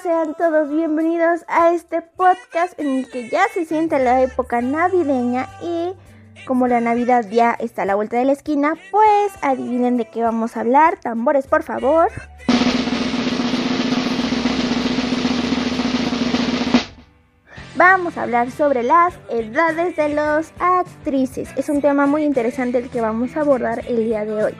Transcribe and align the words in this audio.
sean 0.00 0.34
todos 0.34 0.70
bienvenidos 0.70 1.44
a 1.48 1.74
este 1.74 2.00
podcast 2.00 2.78
en 2.80 2.98
el 2.98 3.10
que 3.10 3.28
ya 3.28 3.42
se 3.52 3.66
siente 3.66 3.98
la 3.98 4.22
época 4.22 4.62
navideña 4.62 5.48
y 5.60 5.92
como 6.46 6.66
la 6.66 6.80
Navidad 6.80 7.26
ya 7.28 7.52
está 7.52 7.82
a 7.82 7.84
la 7.84 7.94
vuelta 7.94 8.16
de 8.16 8.24
la 8.24 8.32
esquina, 8.32 8.74
pues 8.90 9.32
adivinen 9.42 9.98
de 9.98 10.06
qué 10.06 10.22
vamos 10.22 10.56
a 10.56 10.60
hablar. 10.60 10.98
Tambores, 10.98 11.46
por 11.46 11.62
favor. 11.62 12.08
Vamos 17.76 18.16
a 18.16 18.22
hablar 18.22 18.50
sobre 18.50 18.82
las 18.82 19.14
edades 19.28 19.94
de 19.96 20.08
los 20.08 20.52
actrices. 20.58 21.50
Es 21.56 21.68
un 21.68 21.82
tema 21.82 22.06
muy 22.06 22.24
interesante 22.24 22.78
el 22.78 22.88
que 22.88 23.02
vamos 23.02 23.36
a 23.36 23.40
abordar 23.40 23.84
el 23.86 23.96
día 23.96 24.24
de 24.24 24.44
hoy. 24.44 24.54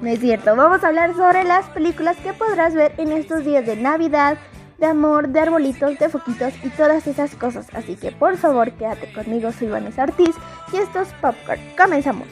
No 0.00 0.08
es 0.08 0.20
cierto, 0.20 0.54
vamos 0.54 0.84
a 0.84 0.88
hablar 0.88 1.14
sobre 1.16 1.42
las 1.42 1.66
películas 1.70 2.16
que 2.18 2.32
podrás 2.32 2.72
ver 2.72 2.92
en 2.98 3.10
estos 3.10 3.44
días 3.44 3.66
de 3.66 3.76
Navidad, 3.76 4.38
de 4.78 4.86
amor, 4.86 5.28
de 5.28 5.40
arbolitos, 5.40 5.98
de 5.98 6.08
foquitos 6.08 6.54
y 6.62 6.68
todas 6.70 7.08
esas 7.08 7.34
cosas. 7.34 7.66
Así 7.74 7.96
que 7.96 8.12
por 8.12 8.36
favor 8.36 8.70
quédate 8.72 9.12
conmigo, 9.12 9.50
soy 9.50 9.66
Vanessa 9.68 10.04
Ortiz 10.04 10.36
y 10.72 10.76
esto 10.76 11.00
es 11.00 11.08
Popcorn. 11.20 11.60
Comenzamos. 11.76 12.28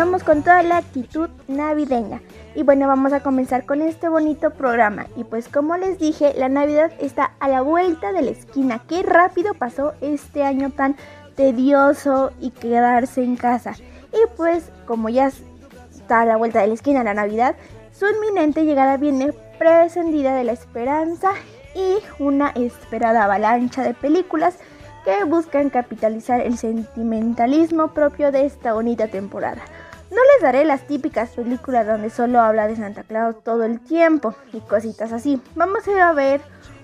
Andamos 0.00 0.24
con 0.24 0.42
toda 0.42 0.62
la 0.62 0.78
actitud 0.78 1.28
navideña. 1.46 2.22
Y 2.54 2.62
bueno, 2.62 2.88
vamos 2.88 3.12
a 3.12 3.20
comenzar 3.20 3.66
con 3.66 3.82
este 3.82 4.08
bonito 4.08 4.48
programa. 4.48 5.04
Y 5.14 5.24
pues 5.24 5.50
como 5.50 5.76
les 5.76 5.98
dije, 5.98 6.32
la 6.38 6.48
Navidad 6.48 6.90
está 7.00 7.32
a 7.38 7.48
la 7.50 7.60
vuelta 7.60 8.10
de 8.10 8.22
la 8.22 8.30
esquina. 8.30 8.80
Qué 8.88 9.02
rápido 9.02 9.52
pasó 9.52 9.92
este 10.00 10.42
año 10.42 10.70
tan 10.70 10.96
tedioso 11.36 12.32
y 12.40 12.48
quedarse 12.48 13.22
en 13.22 13.36
casa. 13.36 13.74
Y 14.10 14.16
pues 14.38 14.70
como 14.86 15.10
ya 15.10 15.26
está 15.26 16.22
a 16.22 16.24
la 16.24 16.38
vuelta 16.38 16.62
de 16.62 16.68
la 16.68 16.74
esquina 16.74 17.04
la 17.04 17.12
Navidad, 17.12 17.56
su 17.92 18.06
inminente 18.08 18.64
llegada 18.64 18.96
viene 18.96 19.34
prescindida 19.58 20.34
de 20.34 20.44
la 20.44 20.52
esperanza 20.52 21.32
y 21.74 21.98
una 22.18 22.52
esperada 22.52 23.24
avalancha 23.24 23.82
de 23.82 23.92
películas 23.92 24.56
que 25.04 25.24
buscan 25.24 25.68
capitalizar 25.68 26.40
el 26.40 26.56
sentimentalismo 26.56 27.88
propio 27.88 28.32
de 28.32 28.46
esta 28.46 28.72
bonita 28.72 29.06
temporada. 29.08 29.60
No 30.10 30.16
les 30.16 30.42
daré 30.42 30.64
las 30.64 30.86
típicas 30.88 31.30
películas 31.30 31.86
donde 31.86 32.10
solo 32.10 32.40
habla 32.40 32.66
de 32.66 32.74
Santa 32.74 33.04
Claus 33.04 33.42
todo 33.44 33.62
el 33.64 33.78
tiempo 33.78 34.34
y 34.52 34.60
cositas 34.60 35.12
así. 35.12 35.40
Vamos 35.54 35.86
a 35.86 35.92
ir 35.92 36.00
a 36.00 36.12
ver 36.12 36.40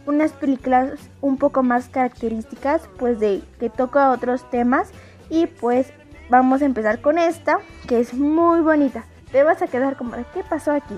unas 0.07 0.31
películas 0.33 0.93
un 1.21 1.37
poco 1.37 1.65
más 1.65 1.89
características, 1.89 2.83
pues 2.99 3.19
de 3.19 3.43
que 3.59 3.69
toca 3.69 4.13
otros 4.13 4.49
temas 4.51 4.91
y 5.29 5.47
pues 5.47 5.93
vamos 6.29 6.63
a 6.63 6.67
empezar 6.67 7.01
con 7.01 7.19
esta, 7.19 7.59
que 7.89 7.99
es 7.99 8.15
muy 8.15 8.61
bonita. 8.61 9.05
Te 9.33 9.43
vas 9.43 9.61
a 9.61 9.67
quedar 9.67 9.97
como, 9.97 10.13
¿qué 10.33 10.45
pasó 10.49 10.71
aquí? 10.71 10.97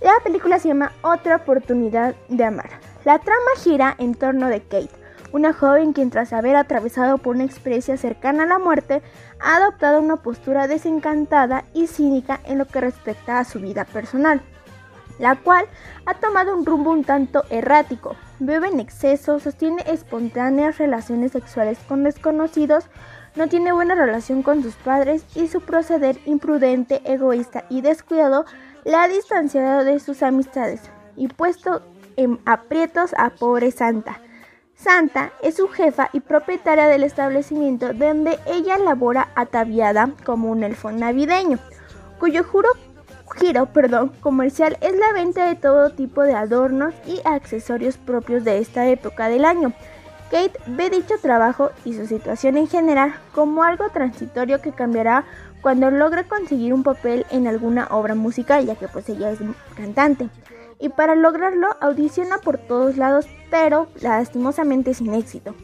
La 0.00 0.12
película 0.24 0.58
se 0.58 0.68
llama 0.68 0.92
Otra 1.02 1.36
oportunidad 1.36 2.14
de 2.28 2.44
amar. 2.44 2.70
La 3.04 3.18
trama 3.18 3.50
gira 3.62 3.94
en 3.98 4.14
torno 4.14 4.48
de 4.48 4.62
Kate, 4.62 4.90
una 5.32 5.52
joven 5.52 5.92
quien 5.92 6.10
tras 6.10 6.32
haber 6.32 6.56
atravesado 6.56 7.18
por 7.18 7.36
una 7.36 7.44
experiencia 7.44 7.96
cercana 7.96 8.44
a 8.44 8.46
la 8.46 8.58
muerte, 8.58 9.02
ha 9.40 9.56
adoptado 9.56 10.00
una 10.00 10.16
postura 10.16 10.68
desencantada 10.68 11.64
y 11.74 11.86
cínica 11.86 12.40
en 12.44 12.58
lo 12.58 12.66
que 12.66 12.80
respecta 12.80 13.38
a 13.38 13.44
su 13.44 13.60
vida 13.60 13.84
personal, 13.84 14.40
la 15.18 15.36
cual 15.36 15.66
ha 16.06 16.14
tomado 16.14 16.56
un 16.56 16.64
rumbo 16.64 16.90
un 16.90 17.04
tanto 17.04 17.44
errático. 17.50 18.16
Bebe 18.38 18.68
en 18.68 18.80
exceso, 18.80 19.40
sostiene 19.40 19.82
espontáneas 19.86 20.78
relaciones 20.78 21.32
sexuales 21.32 21.78
con 21.88 22.04
desconocidos, 22.04 22.86
no 23.34 23.48
tiene 23.48 23.72
buena 23.72 23.94
relación 23.94 24.42
con 24.42 24.62
sus 24.62 24.74
padres 24.74 25.24
y 25.34 25.48
su 25.48 25.60
proceder 25.60 26.18
imprudente, 26.24 27.02
egoísta 27.04 27.64
y 27.68 27.82
descuidado 27.82 28.46
la 28.84 29.04
ha 29.04 29.08
distanciado 29.08 29.84
de 29.84 30.00
sus 30.00 30.22
amistades 30.22 30.80
y 31.16 31.28
puesto 31.28 31.82
en 32.16 32.40
aprietos 32.46 33.14
a 33.16 33.30
pobre 33.30 33.70
Santa 33.70 34.20
Santa 34.78 35.32
es 35.42 35.56
su 35.56 35.66
jefa 35.66 36.08
y 36.12 36.20
propietaria 36.20 36.86
del 36.86 37.02
establecimiento 37.02 37.92
donde 37.94 38.38
ella 38.46 38.78
labora 38.78 39.28
ataviada 39.34 40.10
como 40.24 40.52
un 40.52 40.62
elfo 40.62 40.92
navideño, 40.92 41.58
cuyo 42.20 42.44
juro, 42.44 42.68
giro 43.36 43.68
comercial 44.20 44.78
es 44.80 44.96
la 44.96 45.12
venta 45.12 45.46
de 45.46 45.56
todo 45.56 45.90
tipo 45.90 46.22
de 46.22 46.34
adornos 46.34 46.94
y 47.06 47.20
accesorios 47.24 47.96
propios 47.96 48.44
de 48.44 48.58
esta 48.58 48.86
época 48.86 49.28
del 49.28 49.44
año. 49.44 49.72
Kate 50.30 50.60
ve 50.68 50.90
dicho 50.90 51.14
trabajo 51.20 51.72
y 51.84 51.94
su 51.94 52.06
situación 52.06 52.56
en 52.56 52.68
general 52.68 53.16
como 53.34 53.64
algo 53.64 53.88
transitorio 53.88 54.62
que 54.62 54.70
cambiará 54.70 55.24
cuando 55.60 55.90
logre 55.90 56.28
conseguir 56.28 56.72
un 56.72 56.84
papel 56.84 57.26
en 57.30 57.48
alguna 57.48 57.88
obra 57.90 58.14
musical, 58.14 58.64
ya 58.64 58.76
que 58.76 58.86
pues 58.86 59.08
ella 59.08 59.32
es 59.32 59.40
cantante 59.74 60.28
y 60.78 60.88
para 60.90 61.14
lograrlo 61.14 61.68
audiciona 61.80 62.38
por 62.38 62.58
todos 62.58 62.96
lados, 62.96 63.26
pero 63.50 63.88
lastimosamente 64.00 64.94
sin 64.94 65.14
éxito. 65.14 65.54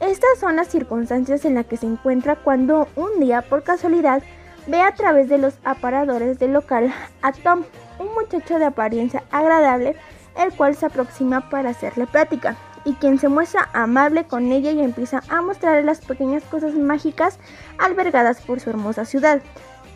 Estas 0.00 0.38
son 0.40 0.56
las 0.56 0.68
circunstancias 0.68 1.44
en 1.44 1.54
las 1.54 1.66
que 1.66 1.76
se 1.76 1.86
encuentra 1.86 2.36
cuando 2.36 2.88
un 2.96 3.20
día, 3.20 3.42
por 3.42 3.62
casualidad, 3.62 4.22
ve 4.66 4.80
a 4.80 4.94
través 4.94 5.28
de 5.28 5.38
los 5.38 5.54
aparadores 5.64 6.38
del 6.38 6.52
local 6.52 6.92
a 7.22 7.32
Tom, 7.32 7.64
un 7.98 8.12
muchacho 8.14 8.58
de 8.58 8.64
apariencia 8.64 9.22
agradable, 9.30 9.96
el 10.36 10.52
cual 10.52 10.74
se 10.74 10.86
aproxima 10.86 11.48
para 11.48 11.70
hacerle 11.70 12.06
plática, 12.06 12.56
y 12.84 12.94
quien 12.94 13.18
se 13.18 13.28
muestra 13.28 13.70
amable 13.72 14.24
con 14.24 14.52
ella 14.52 14.72
y 14.72 14.80
empieza 14.80 15.22
a 15.28 15.40
mostrarle 15.42 15.84
las 15.84 16.04
pequeñas 16.04 16.42
cosas 16.44 16.74
mágicas 16.74 17.38
albergadas 17.78 18.40
por 18.42 18.60
su 18.60 18.70
hermosa 18.70 19.04
ciudad, 19.04 19.40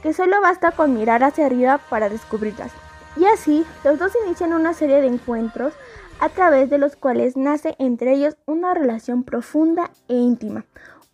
que 0.03 0.13
solo 0.13 0.41
basta 0.41 0.71
con 0.71 0.95
mirar 0.95 1.25
hacia 1.25 1.47
arriba 1.47 1.81
para 1.91 2.09
descubrirlas. 2.09 2.71
Y 3.19 3.25
así, 3.27 3.67
los 3.85 3.99
dos 3.99 4.13
inician 4.25 4.53
una 4.53 4.75
serie 4.75 5.01
de 5.01 5.09
encuentros 5.09 5.75
a 6.21 6.29
través 6.29 6.71
de 6.71 6.79
los 6.79 6.95
cuales 6.95 7.37
nace 7.37 7.75
entre 7.79 8.13
ellos 8.13 8.37
una 8.47 8.75
relación 8.75 9.25
profunda 9.25 9.91
e 10.09 10.15
íntima, 10.15 10.65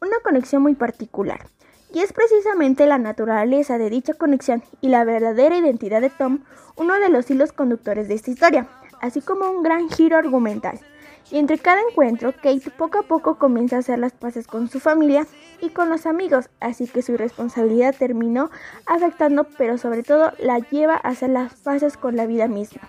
una 0.01 0.19
conexión 0.23 0.63
muy 0.63 0.75
particular. 0.75 1.47
Y 1.93 2.01
es 2.01 2.13
precisamente 2.13 2.87
la 2.87 2.99
naturaleza 2.99 3.79
de 3.79 3.89
dicha 3.89 4.15
conexión 4.15 4.63
y 4.81 4.89
la 4.89 5.05
verdadera 5.05 5.57
identidad 5.57 6.01
de 6.01 6.11
Tom 6.11 6.41
uno 6.77 6.95
de 6.95 7.09
los 7.09 7.31
hilos 7.31 7.53
conductores 7.53 8.09
de 8.09 8.15
esta 8.15 8.31
historia, 8.31 8.67
así 9.01 9.21
como 9.21 9.51
un 9.51 9.63
gran 9.63 9.89
giro 9.89 10.19
argumental. 10.19 10.81
Y 11.31 11.39
entre 11.39 11.59
cada 11.59 11.81
encuentro, 11.89 12.33
Kate 12.33 12.71
poco 12.77 12.99
a 12.99 13.03
poco 13.03 13.39
comienza 13.39 13.77
a 13.77 13.79
hacer 13.81 13.99
las 13.99 14.13
paces 14.13 14.47
con 14.47 14.69
su 14.69 14.79
familia 14.79 15.27
y 15.61 15.71
con 15.71 15.89
los 15.89 16.07
amigos, 16.07 16.51
así 16.61 16.87
que 16.87 17.03
su 17.03 17.13
irresponsabilidad 17.13 17.95
terminó 17.99 18.51
afectando, 18.87 19.45
pero 19.57 19.79
sobre 19.79 20.03
todo 20.03 20.33
la 20.39 20.59
lleva 20.59 20.95
a 20.95 21.09
hacer 21.09 21.31
las 21.31 21.55
paces 21.55 21.97
con 21.97 22.17
la 22.17 22.27
vida 22.27 22.47
misma. 22.47 22.83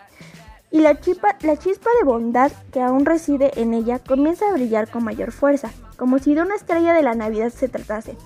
Y 0.72 0.81
la 0.81 1.00
chispa, 1.00 1.38
la 1.41 1.56
chispa 1.56 1.90
de 2.00 2.06
bondad 2.06 2.51
que 2.74 2.81
aún 2.81 3.06
reside 3.06 3.51
en 3.62 3.74
ella 3.74 4.00
comienza 4.00 4.50
a 4.50 4.53
brillar 4.53 4.90
con 4.90 5.06
mayor 5.06 5.31
fuerza, 5.31 5.69
como 5.95 6.19
si 6.19 6.35
de 6.35 6.41
una 6.41 6.56
estrella 6.56 6.94
de 6.94 7.03
la 7.03 7.16
Navidad 7.16 7.50
se 7.50 7.69
tratase, 7.69 8.18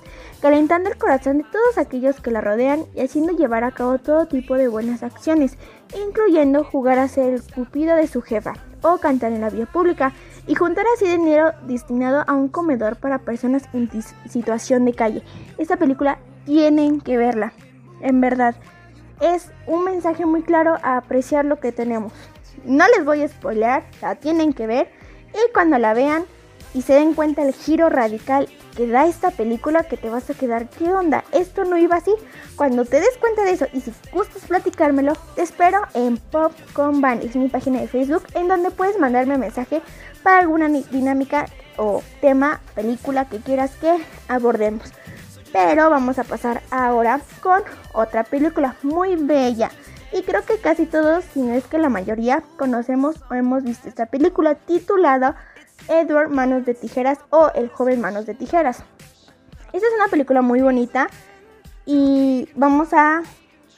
calentando 0.42 0.90
el 0.90 0.98
corazón 0.98 1.38
de 1.38 1.44
todos 1.44 1.78
aquellos 1.78 2.20
que 2.20 2.32
la 2.32 2.40
rodean 2.40 2.86
y 2.96 3.02
haciendo 3.02 3.32
llevar 3.32 3.62
a 3.62 3.70
cabo 3.70 3.98
todo 3.98 4.26
tipo 4.26 4.56
de 4.56 4.66
buenas 4.66 5.04
acciones, 5.04 5.56
incluyendo 6.04 6.64
jugar 6.64 6.98
a 6.98 7.06
ser 7.06 7.34
el 7.34 7.42
cupido 7.42 7.94
de 7.94 8.08
su 8.08 8.20
jefa, 8.20 8.54
o 8.82 8.98
cantar 8.98 9.32
en 9.32 9.40
la 9.40 9.50
vía 9.50 9.66
pública 9.66 10.12
y 10.46 10.54
juntar 10.54 10.84
así 10.94 11.06
dinero 11.06 11.52
destinado 11.62 12.24
a 12.26 12.34
un 12.34 12.48
comedor 12.48 12.96
para 12.96 13.18
personas 13.18 13.64
en 13.72 13.88
situación 14.28 14.84
de 14.84 14.94
calle. 14.94 15.22
Esta 15.58 15.76
película 15.76 16.18
tienen 16.44 17.00
que 17.00 17.16
verla, 17.16 17.52
en 18.00 18.20
verdad. 18.20 18.56
Es 19.20 19.50
un 19.66 19.84
mensaje 19.84 20.24
muy 20.24 20.42
claro 20.42 20.76
a 20.82 20.96
apreciar 20.96 21.44
lo 21.44 21.60
que 21.60 21.72
tenemos. 21.72 22.12
No 22.64 22.84
les 22.96 23.04
voy 23.04 23.22
a 23.22 23.28
spoilear, 23.28 23.84
la 24.02 24.14
tienen 24.16 24.52
que 24.52 24.66
ver 24.66 24.90
y 25.32 25.52
cuando 25.52 25.78
la 25.78 25.94
vean 25.94 26.24
y 26.74 26.82
se 26.82 26.94
den 26.94 27.14
cuenta 27.14 27.42
el 27.42 27.52
giro 27.52 27.88
radical 27.88 28.48
que 28.76 28.86
da 28.86 29.06
esta 29.06 29.30
película 29.30 29.84
que 29.84 29.96
te 29.96 30.10
vas 30.10 30.28
a 30.30 30.34
quedar, 30.34 30.68
¿qué 30.68 30.92
onda? 30.92 31.24
Esto 31.32 31.64
no 31.64 31.76
iba 31.76 31.96
así. 31.96 32.12
Cuando 32.56 32.84
te 32.84 33.00
des 33.00 33.16
cuenta 33.18 33.44
de 33.44 33.52
eso 33.52 33.66
y 33.72 33.80
si 33.80 33.92
gustas 34.12 34.44
platicármelo, 34.46 35.14
te 35.34 35.42
espero 35.42 35.82
en 35.94 36.16
Popcorn 36.18 37.00
Van, 37.00 37.20
es 37.22 37.36
mi 37.36 37.48
página 37.48 37.80
de 37.80 37.88
Facebook 37.88 38.24
en 38.34 38.48
donde 38.48 38.70
puedes 38.70 38.98
mandarme 38.98 39.38
mensaje 39.38 39.82
para 40.22 40.40
alguna 40.40 40.68
dinámica 40.68 41.46
o 41.76 42.02
tema, 42.20 42.60
película 42.74 43.24
que 43.24 43.38
quieras 43.38 43.72
que 43.80 43.96
abordemos. 44.28 44.92
Pero 45.52 45.90
vamos 45.90 46.18
a 46.18 46.24
pasar 46.24 46.62
ahora 46.70 47.20
con 47.42 47.62
otra 47.92 48.24
película 48.24 48.76
muy 48.82 49.16
bella. 49.16 49.70
Y 50.12 50.22
creo 50.22 50.44
que 50.44 50.58
casi 50.58 50.86
todos, 50.86 51.24
si 51.32 51.40
no 51.40 51.54
es 51.54 51.64
que 51.64 51.78
la 51.78 51.88
mayoría, 51.88 52.42
conocemos 52.56 53.16
o 53.30 53.34
hemos 53.34 53.62
visto 53.62 53.88
esta 53.88 54.06
película 54.06 54.56
titulada 54.56 55.36
Edward 55.88 56.30
Manos 56.30 56.64
de 56.64 56.74
Tijeras 56.74 57.18
o 57.30 57.50
El 57.54 57.68
joven 57.68 58.00
Manos 58.00 58.26
de 58.26 58.34
Tijeras. 58.34 58.82
Esta 59.72 59.86
es 59.86 59.94
una 59.96 60.08
película 60.08 60.42
muy 60.42 60.60
bonita 60.60 61.08
y 61.86 62.48
vamos 62.54 62.92
a 62.92 63.22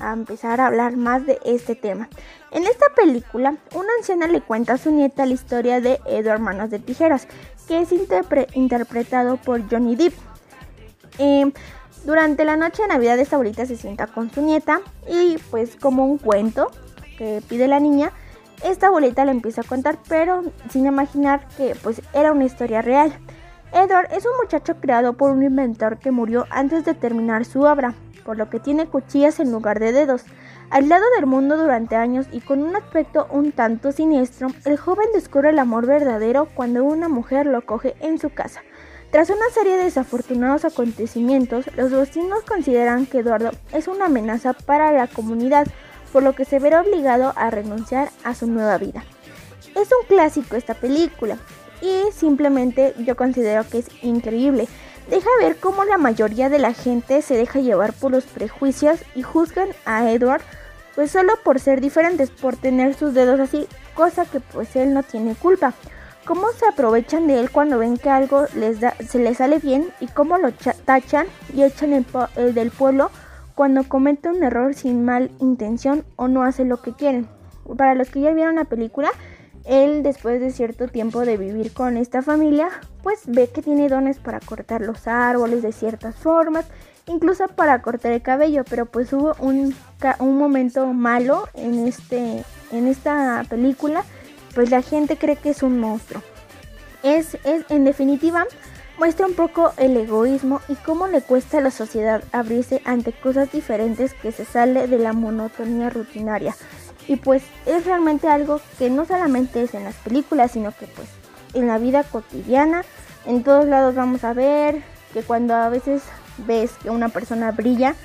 empezar 0.01 0.61
a 0.61 0.67
hablar 0.67 0.97
más 0.97 1.27
de 1.27 1.39
este 1.45 1.75
tema. 1.75 2.09
En 2.51 2.65
esta 2.67 2.87
película, 2.95 3.57
una 3.75 3.89
anciana 3.99 4.27
le 4.27 4.41
cuenta 4.41 4.75
a 4.75 4.79
su 4.79 4.91
nieta 4.91 5.27
la 5.27 5.35
historia 5.35 5.81
de 5.81 6.01
Edward 6.07 6.41
Manos 6.41 6.71
de 6.71 6.79
Tijeras, 6.79 7.29
que 7.69 7.81
es 7.81 7.91
interpretado 8.55 9.37
por 9.37 9.69
Johnny 9.71 9.97
Depp. 9.97 10.15
Em, 11.19 11.53
durante 12.05 12.45
la 12.45 12.57
noche 12.57 12.83
de 12.83 12.89
Navidad 12.89 13.19
esta 13.19 13.39
se 13.67 13.77
sienta 13.77 14.07
con 14.07 14.31
su 14.33 14.43
nieta 14.43 14.81
y 15.09 15.39
pues 15.51 15.77
como 15.77 16.05
un 16.05 16.19
cuento 16.19 16.71
que 17.17 17.43
pide 17.49 17.69
la 17.69 17.79
niña, 17.79 18.13
esta 18.65 18.89
abuelita 18.89 19.25
le 19.25 19.33
empieza 19.33 19.63
a 19.63 19.65
contar, 19.65 19.99
pero 20.09 20.43
sin 20.71 20.87
imaginar 20.87 21.47
que 21.57 21.75
pues 21.83 22.03
era 22.13 22.33
una 22.33 22.45
historia 22.45 22.83
real. 22.83 23.13
Edward 23.73 24.13
es 24.13 24.27
un 24.27 24.33
muchacho 24.43 24.77
creado 24.81 25.15
por 25.15 25.31
un 25.31 25.43
inventor 25.43 25.99
que 25.99 26.11
murió 26.11 26.47
antes 26.51 26.85
de 26.85 26.95
terminar 26.95 27.45
su 27.45 27.63
obra, 27.63 27.95
por 28.25 28.37
lo 28.37 28.51
que 28.51 28.61
tiene 28.61 28.87
cuchillas 28.87 29.41
en 29.41 29.51
lugar 29.51 29.81
de 29.81 29.93
dedos. 29.93 30.25
Aislado 30.71 31.05
del 31.17 31.27
mundo 31.27 31.57
durante 31.57 31.97
años 31.97 32.27
y 32.33 32.41
con 32.41 32.63
un 32.63 32.77
aspecto 32.77 33.27
un 33.31 33.53
tanto 33.53 33.93
siniestro, 33.93 34.49
el 34.65 34.77
joven 34.77 35.07
descubre 35.15 35.51
el 35.51 35.59
amor 35.59 35.87
verdadero 35.87 36.49
cuando 36.55 36.85
una 36.85 37.09
mujer 37.09 37.47
lo 37.47 37.65
coge 37.65 37.95
en 38.01 38.19
su 38.19 38.31
casa. 38.31 38.61
Tras 39.11 39.29
una 39.29 39.51
serie 39.53 39.77
de 39.77 39.85
desafortunados 39.85 40.65
acontecimientos, 40.65 41.67
los 41.77 41.91
vecinos 41.91 42.45
consideran 42.45 43.05
que 43.05 43.19
Eduardo 43.19 43.51
es 43.73 43.87
una 43.87 44.07
amenaza 44.07 44.55
para 44.55 44.91
la 44.93 45.07
comunidad, 45.07 45.67
por 46.13 46.23
lo 46.23 46.35
que 46.35 46.45
se 46.45 46.59
verá 46.59 46.83
obligado 46.83 47.33
a 47.37 47.51
renunciar 47.51 48.11
a 48.25 48.35
su 48.35 48.47
nueva 48.47 48.79
vida. 48.79 49.05
Es 49.75 49.89
un 49.93 50.07
clásico 50.07 50.57
esta 50.57 50.75
película 50.75 51.39
y 51.81 52.13
simplemente 52.13 52.95
yo 52.99 53.17
considero 53.17 53.69
que 53.69 53.79
es 53.79 53.87
increíble. 54.03 54.69
Deja 55.09 55.29
ver 55.41 55.57
cómo 55.57 55.85
la 55.85 55.99
mayoría 55.99 56.49
de 56.49 56.59
la 56.59 56.75
gente 56.75 57.23
se 57.23 57.37
deja 57.37 57.61
llevar 57.61 57.93
por 57.93 58.13
los 58.13 58.25
prejuicios 58.25 59.01
y 59.15 59.23
juzgan 59.23 59.69
a 59.85 60.11
Edward 60.11 60.43
pues 60.95 61.11
solo 61.11 61.33
por 61.43 61.59
ser 61.59 61.81
diferentes, 61.81 62.31
por 62.31 62.57
tener 62.57 62.95
sus 62.95 63.15
dedos 63.15 63.41
así, 63.41 63.67
cosa 63.95 64.27
que 64.27 64.41
pues 64.41 64.77
él 64.77 64.93
no 64.93 65.03
tiene 65.03 65.35
culpa 65.35 65.73
cómo 66.25 66.49
se 66.53 66.67
aprovechan 66.67 67.27
de 67.27 67.41
él 67.41 67.51
cuando 67.51 67.79
ven 67.79 67.97
que 67.97 68.11
algo 68.11 68.47
les 68.55 68.81
da, 68.81 68.95
se 69.07 69.19
les 69.19 69.39
sale 69.39 69.59
bien 69.59 69.91
y 70.01 70.07
cómo 70.07 70.39
lo 70.39 70.53
tachan 70.85 71.27
y 71.55 71.63
echan 71.63 71.93
el, 72.37 72.55
del 72.55 72.71
pueblo 72.71 73.11
cuando 73.63 73.85
comete 73.85 74.29
un 74.29 74.43
error 74.43 74.75
sin 74.75 75.05
mal 75.05 75.31
intención 75.39 76.05
o 76.17 76.27
no 76.27 76.43
hace 76.43 76.65
lo 76.65 76.83
que 76.83 76.95
quieren. 76.95 77.29
Para 77.79 77.95
los 77.95 78.11
que 78.11 78.21
ya 78.21 78.33
vieron 78.33 78.57
la 78.57 78.65
película, 78.65 79.09
él 79.65 80.03
después 80.03 80.41
de 80.41 80.51
cierto 80.51 80.89
tiempo 80.89 81.21
de 81.21 81.37
vivir 81.37 81.73
con 81.73 81.97
esta 81.97 82.23
familia, 82.23 82.71
pues 83.05 83.21
ve 83.25 83.49
que 83.55 83.63
tiene 83.63 83.89
dones 83.89 84.19
para 84.19 84.41
cortar 84.41 84.81
los 84.81 85.07
árboles 85.07 85.63
de 85.63 85.71
ciertas 85.71 86.17
formas, 86.17 86.67
incluso 87.07 87.47
para 87.47 87.83
cortar 87.83 88.11
el 88.11 88.21
cabello, 88.21 88.65
pero 88.69 88.87
pues 88.87 89.13
hubo 89.13 89.37
un, 89.39 89.73
un 90.19 90.39
momento 90.39 90.93
malo 90.93 91.47
en, 91.55 91.87
este, 91.87 92.43
en 92.73 92.89
esta 92.89 93.45
película 93.49 94.03
pues 94.57 94.73
la 94.73 94.83
gente 94.83 95.17
cree 95.17 95.37
que 95.37 95.51
es 95.51 95.63
un 95.63 95.79
monstruo. 95.79 96.21
Es, 97.05 97.37
es, 97.45 97.65
en 97.69 97.85
definitiva, 97.85 98.45
muestra 99.03 99.27
un 99.27 99.35
poco 99.35 99.73
el 99.79 99.97
egoísmo 99.97 100.61
y 100.69 100.77
cómo 100.77 101.09
le 101.09 101.23
cuesta 101.23 101.59
a 101.59 101.61
la 101.61 101.73
sociedad 101.73 102.23
abrirse 102.31 102.81
ante 102.85 103.13
cosas 103.13 103.51
diferentes 103.51 104.15
que 104.15 104.31
se 104.31 104.45
sale 104.45 104.87
de 104.87 104.97
la 104.97 105.13
monotonía 105.13 105.91
rutinaria. 105.91 106.55
Y 107.09 107.17
pues 107.17 107.43
es 107.67 107.85
realmente 107.85 108.29
algo 108.29 108.61
que 108.79 108.91
no 108.91 109.05
solamente 109.05 109.61
es 109.61 109.75
en 109.75 109.83
las 109.83 109.97
películas, 109.97 110.53
sino 110.53 110.71
que 110.71 110.87
pues 110.87 111.09
en 111.53 111.67
la 111.67 111.79
vida 111.79 112.05
cotidiana, 112.05 112.85
en 113.27 113.43
todos 113.43 113.67
lados 113.67 113.97
vamos 113.97 114.23
a 114.23 114.35
ver 114.35 114.85
que 115.13 115.25
cuando 115.25 115.57
a 115.57 115.69
veces 115.69 116.05
ves 116.47 116.71
que 116.81 116.91
una 116.91 117.09
persona 117.09 117.51
brilla, 117.51 117.97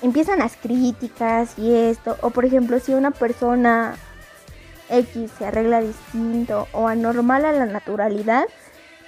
empiezan 0.00 0.38
las 0.38 0.56
críticas 0.56 1.58
y 1.58 1.74
esto, 1.74 2.16
o 2.22 2.30
por 2.30 2.46
ejemplo 2.46 2.80
si 2.80 2.94
una 2.94 3.10
persona 3.10 3.96
X 4.88 5.30
se 5.36 5.44
arregla 5.44 5.82
distinto 5.82 6.68
o 6.72 6.88
anormal 6.88 7.44
a 7.44 7.52
la 7.52 7.66
naturalidad, 7.66 8.46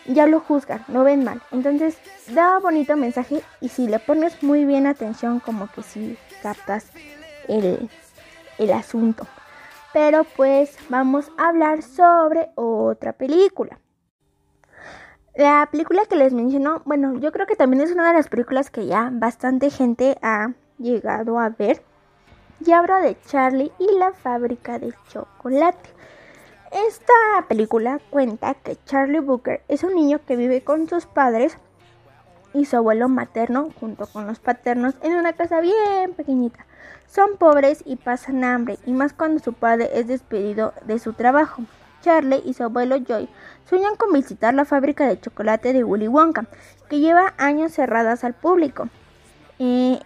ya 0.06 0.26
lo 0.26 0.40
juzgan, 0.40 0.84
lo 0.88 1.04
ven 1.04 1.24
mal. 1.24 1.40
Entonces 1.50 1.98
da 2.32 2.58
bonito 2.58 2.96
mensaje 2.96 3.42
y 3.60 3.68
si 3.68 3.88
le 3.88 3.98
pones 3.98 4.42
muy 4.42 4.64
bien 4.64 4.86
atención 4.86 5.40
como 5.40 5.68
que 5.68 5.82
si 5.82 6.18
captas 6.42 6.86
el, 7.48 7.88
el 8.58 8.72
asunto. 8.72 9.26
Pero 9.92 10.24
pues 10.24 10.76
vamos 10.88 11.30
a 11.38 11.48
hablar 11.48 11.82
sobre 11.82 12.50
otra 12.56 13.12
película. 13.12 13.78
La 15.36 15.68
película 15.70 16.04
que 16.06 16.16
les 16.16 16.32
menciono, 16.32 16.82
bueno, 16.84 17.18
yo 17.18 17.32
creo 17.32 17.46
que 17.46 17.56
también 17.56 17.82
es 17.82 17.92
una 17.92 18.08
de 18.08 18.14
las 18.14 18.28
películas 18.28 18.70
que 18.70 18.86
ya 18.86 19.10
bastante 19.12 19.70
gente 19.70 20.16
ha 20.22 20.52
llegado 20.78 21.38
a 21.40 21.48
ver 21.48 21.82
y 22.64 22.72
hablo 22.72 22.96
de 23.00 23.16
Charlie 23.26 23.72
y 23.78 23.98
la 23.98 24.12
fábrica 24.12 24.78
de 24.78 24.94
chocolate. 25.08 25.90
Esta 26.74 27.14
película 27.46 28.00
cuenta 28.10 28.54
que 28.54 28.76
Charlie 28.84 29.20
Booker 29.20 29.62
es 29.68 29.84
un 29.84 29.94
niño 29.94 30.18
que 30.26 30.34
vive 30.34 30.64
con 30.64 30.88
sus 30.88 31.06
padres 31.06 31.56
y 32.52 32.64
su 32.64 32.76
abuelo 32.76 33.08
materno 33.08 33.68
junto 33.78 34.08
con 34.08 34.26
los 34.26 34.40
paternos 34.40 34.94
en 35.02 35.12
una 35.12 35.34
casa 35.34 35.60
bien 35.60 36.14
pequeñita. 36.14 36.66
Son 37.06 37.36
pobres 37.36 37.84
y 37.86 37.94
pasan 37.94 38.42
hambre, 38.42 38.76
y 38.86 38.92
más 38.92 39.12
cuando 39.12 39.38
su 39.38 39.52
padre 39.52 39.88
es 39.94 40.08
despedido 40.08 40.74
de 40.84 40.98
su 40.98 41.12
trabajo. 41.12 41.62
Charlie 42.02 42.42
y 42.44 42.54
su 42.54 42.64
abuelo 42.64 42.96
Joy 42.96 43.28
sueñan 43.68 43.94
con 43.94 44.12
visitar 44.12 44.52
la 44.52 44.64
fábrica 44.64 45.06
de 45.06 45.20
chocolate 45.20 45.72
de 45.72 45.84
Willy 45.84 46.08
Wonka, 46.08 46.46
que 46.90 46.98
lleva 46.98 47.34
años 47.38 47.70
cerradas 47.70 48.24
al 48.24 48.34
público. 48.34 48.88
Eh, 49.60 50.00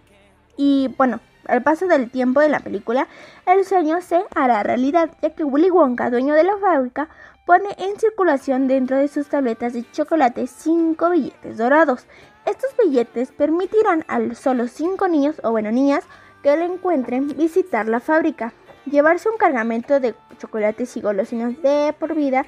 y 0.59 0.94
bueno, 0.99 1.21
al 1.46 1.62
paso 1.62 1.87
del 1.87 2.11
tiempo 2.11 2.40
de 2.40 2.49
la 2.49 2.61
película, 2.61 3.08
el 3.46 3.64
sueño 3.64 4.00
se 4.00 4.25
hará 4.35 4.62
realidad, 4.62 5.11
ya 5.23 5.31
que 5.31 5.44
Willy 5.44 5.70
Wonka, 5.70 6.11
dueño 6.11 6.35
de 6.35 6.44
la 6.44 6.56
fábrica, 6.58 7.08
pone 7.46 7.69
en 7.79 7.99
circulación 7.99 8.69
dentro 8.69 8.96
de 8.96 9.08
sus 9.08 9.29
tabletas 9.29 9.73
de 9.73 9.90
chocolate 9.90 10.46
cinco 10.46 11.11
billetes 11.11 11.56
dorados. 11.56 12.06
Estos 12.44 12.70
billetes 12.76 13.32
permitirán 13.32 14.05
a 14.08 14.35
solo 14.35 14.69
cinco 14.69 15.08
niños 15.08 15.40
o 15.43 15.50
bueno 15.50 15.70
niñas 15.70 16.05
que 16.43 16.56
lo 16.56 16.64
encuentren 16.64 17.29
visitar 17.29 17.88
la 17.88 18.00
fábrica, 18.00 18.52
llevarse 18.85 19.29
un 19.29 19.38
cargamento 19.38 20.00
de 20.00 20.14
chocolates 20.38 20.97
y 20.97 21.00
golosinas 21.00 21.61
de 21.62 21.95
por 21.99 22.14
vida 22.14 22.45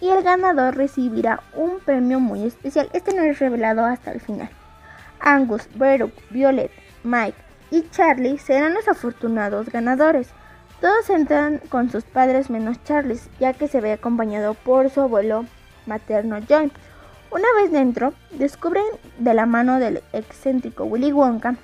y 0.00 0.10
el 0.10 0.22
ganador 0.22 0.76
recibirá 0.76 1.42
un 1.54 1.80
premio 1.80 2.20
muy 2.20 2.44
especial. 2.44 2.88
Este 2.92 3.14
no 3.14 3.22
es 3.22 3.38
revelado 3.38 3.84
hasta 3.84 4.12
el 4.12 4.20
final. 4.20 4.50
Angus, 5.20 5.68
Baruch, 5.76 6.12
Violet, 6.30 6.70
Mike, 7.02 7.38
y 7.74 7.90
Charlie 7.90 8.38
serán 8.38 8.74
los 8.74 8.86
afortunados 8.86 9.68
ganadores. 9.68 10.28
Todos 10.80 11.10
entran 11.10 11.60
con 11.70 11.90
sus 11.90 12.04
padres 12.04 12.48
menos 12.48 12.82
Charlie, 12.84 13.18
ya 13.40 13.52
que 13.52 13.66
se 13.66 13.80
ve 13.80 13.92
acompañado 13.92 14.54
por 14.54 14.90
su 14.90 15.00
abuelo 15.00 15.44
materno 15.84 16.38
John. 16.48 16.70
Una 17.32 17.48
vez 17.56 17.72
dentro, 17.72 18.14
descubren 18.30 18.84
de 19.18 19.34
la 19.34 19.46
mano 19.46 19.80
del 19.80 20.04
excéntrico 20.12 20.84
Willy 20.84 21.10
Wonka 21.12 21.56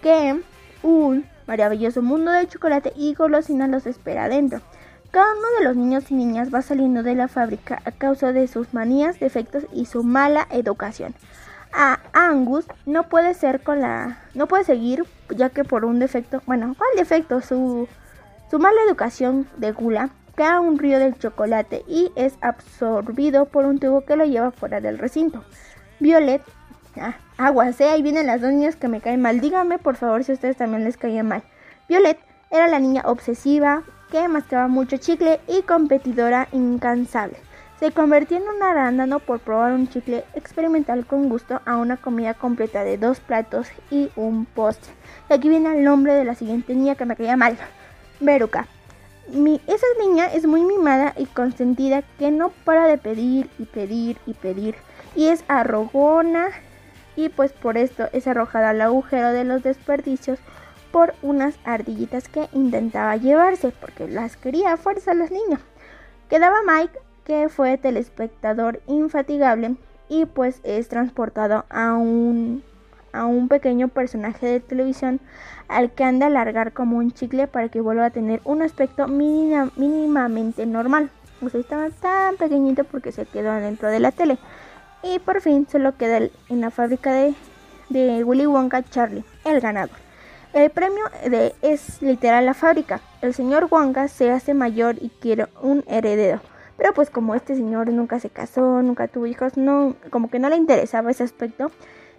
que 0.00 0.40
un 0.84 1.26
maravilloso 1.48 2.02
mundo 2.02 2.30
de 2.30 2.46
chocolate 2.46 2.92
y 2.94 3.14
golosinas 3.14 3.68
los 3.68 3.86
espera 3.86 4.26
adentro. 4.26 4.60
Cada 5.10 5.32
uno 5.32 5.48
de 5.58 5.64
los 5.64 5.76
niños 5.76 6.08
y 6.12 6.14
niñas 6.14 6.54
va 6.54 6.62
saliendo 6.62 7.02
de 7.02 7.16
la 7.16 7.26
fábrica 7.26 7.82
a 7.84 7.90
causa 7.90 8.32
de 8.32 8.46
sus 8.46 8.72
manías, 8.74 9.18
defectos 9.18 9.64
y 9.72 9.86
su 9.86 10.04
mala 10.04 10.46
educación 10.50 11.16
a 11.72 12.00
Angus 12.12 12.66
no 12.86 13.08
puede 13.08 13.34
ser 13.34 13.62
con 13.62 13.80
la 13.80 14.18
no 14.34 14.46
puede 14.46 14.64
seguir 14.64 15.04
ya 15.30 15.50
que 15.50 15.64
por 15.64 15.84
un 15.84 15.98
defecto 15.98 16.42
bueno 16.46 16.74
cuál 16.76 16.90
defecto 16.96 17.40
su 17.40 17.88
su 18.50 18.58
mala 18.58 18.82
educación 18.86 19.48
de 19.56 19.72
gula 19.72 20.10
cae 20.34 20.46
a 20.46 20.60
un 20.60 20.78
río 20.78 20.98
del 20.98 21.18
chocolate 21.18 21.84
y 21.88 22.10
es 22.16 22.34
absorbido 22.40 23.46
por 23.46 23.64
un 23.64 23.78
tubo 23.78 24.02
que 24.02 24.16
lo 24.16 24.24
lleva 24.24 24.50
fuera 24.50 24.80
del 24.80 24.98
recinto. 24.98 25.44
Violet 26.00 26.42
ah, 27.00 27.14
aguas 27.38 27.80
eh 27.80 27.88
ahí 27.88 28.02
vienen 28.02 28.26
las 28.26 28.40
dos 28.40 28.52
niñas 28.52 28.76
que 28.76 28.88
me 28.88 29.00
caen 29.00 29.22
mal. 29.22 29.40
Díganme 29.40 29.78
por 29.78 29.96
favor 29.96 30.24
si 30.24 30.32
a 30.32 30.34
ustedes 30.34 30.56
también 30.56 30.84
les 30.84 30.96
caía 30.96 31.22
mal. 31.22 31.42
Violet 31.88 32.18
era 32.50 32.68
la 32.68 32.78
niña 32.78 33.02
obsesiva 33.06 33.82
que 34.10 34.28
mascaba 34.28 34.68
mucho 34.68 34.98
chicle 34.98 35.40
y 35.48 35.62
competidora 35.62 36.48
incansable 36.52 37.38
se 37.82 37.90
convirtió 37.90 38.36
en 38.36 38.44
un 38.44 38.62
arándano 38.62 39.18
por 39.18 39.40
probar 39.40 39.72
un 39.72 39.88
chicle 39.88 40.24
experimental 40.34 41.04
con 41.04 41.28
gusto 41.28 41.60
a 41.66 41.78
una 41.78 41.96
comida 41.96 42.32
completa 42.32 42.84
de 42.84 42.96
dos 42.96 43.18
platos 43.18 43.66
y 43.90 44.08
un 44.14 44.44
postre. 44.44 44.92
Y 45.28 45.32
aquí 45.32 45.48
viene 45.48 45.76
el 45.76 45.82
nombre 45.82 46.14
de 46.14 46.24
la 46.24 46.36
siguiente 46.36 46.76
niña 46.76 46.94
que 46.94 47.06
me 47.06 47.16
caía 47.16 47.36
mal, 47.36 47.58
Veruca. 48.20 48.68
esa 49.26 49.86
niña 49.98 50.26
es 50.26 50.46
muy 50.46 50.62
mimada 50.62 51.12
y 51.16 51.26
consentida 51.26 52.02
que 52.20 52.30
no 52.30 52.50
para 52.64 52.86
de 52.86 52.98
pedir 52.98 53.50
y 53.58 53.64
pedir 53.64 54.16
y 54.26 54.34
pedir. 54.34 54.76
Y 55.16 55.26
es 55.26 55.42
arrogona 55.48 56.50
y 57.16 57.30
pues 57.30 57.52
por 57.52 57.76
esto 57.76 58.08
es 58.12 58.28
arrojada 58.28 58.70
al 58.70 58.80
agujero 58.80 59.32
de 59.32 59.42
los 59.42 59.64
desperdicios 59.64 60.38
por 60.92 61.14
unas 61.20 61.56
ardillitas 61.64 62.28
que 62.28 62.48
intentaba 62.52 63.16
llevarse 63.16 63.72
porque 63.72 64.06
las 64.06 64.36
quería 64.36 64.74
a 64.74 64.76
fuerza 64.76 65.14
las 65.14 65.32
niñas. 65.32 65.58
Quedaba 66.28 66.58
Mike 66.64 66.96
que 67.24 67.48
fue 67.48 67.78
telespectador 67.78 68.80
infatigable 68.86 69.76
y 70.08 70.26
pues 70.26 70.60
es 70.64 70.88
transportado 70.88 71.64
a 71.70 71.94
un 71.94 72.62
a 73.12 73.26
un 73.26 73.48
pequeño 73.48 73.88
personaje 73.88 74.46
de 74.46 74.60
televisión 74.60 75.20
al 75.68 75.90
que 75.92 76.04
anda 76.04 76.26
a 76.26 76.28
alargar 76.28 76.72
como 76.72 76.98
un 76.98 77.12
chicle 77.12 77.46
para 77.46 77.68
que 77.68 77.80
vuelva 77.80 78.06
a 78.06 78.10
tener 78.10 78.40
un 78.44 78.62
aspecto 78.62 79.06
mínimamente 79.06 80.66
normal. 80.66 81.10
O 81.42 81.48
sea, 81.48 81.60
estaba 81.60 81.90
tan 81.90 82.36
pequeñito 82.36 82.84
porque 82.84 83.12
se 83.12 83.26
quedó 83.26 83.52
dentro 83.54 83.88
de 83.88 84.00
la 84.00 84.12
tele. 84.12 84.38
Y 85.02 85.18
por 85.18 85.40
fin 85.40 85.66
solo 85.70 85.96
queda 85.96 86.28
en 86.48 86.60
la 86.60 86.70
fábrica 86.70 87.12
de, 87.12 87.34
de 87.88 88.24
Willy 88.24 88.46
Wonka 88.46 88.82
Charlie, 88.82 89.24
el 89.44 89.60
ganador. 89.60 89.96
El 90.52 90.70
premio 90.70 91.04
de, 91.28 91.54
es 91.62 92.00
literal 92.02 92.46
la 92.46 92.54
fábrica. 92.54 93.00
El 93.22 93.34
señor 93.34 93.68
Wonka 93.70 94.08
se 94.08 94.30
hace 94.30 94.54
mayor 94.54 94.96
y 95.00 95.08
quiere 95.08 95.46
un 95.62 95.82
heredero. 95.88 96.40
Pero 96.82 96.94
pues 96.94 97.10
como 97.10 97.36
este 97.36 97.54
señor 97.54 97.92
nunca 97.92 98.18
se 98.18 98.28
casó, 98.28 98.82
nunca 98.82 99.06
tuvo 99.06 99.28
hijos, 99.28 99.56
no, 99.56 99.94
como 100.10 100.28
que 100.28 100.40
no 100.40 100.48
le 100.48 100.56
interesaba 100.56 101.12
ese 101.12 101.22
aspecto. 101.22 101.70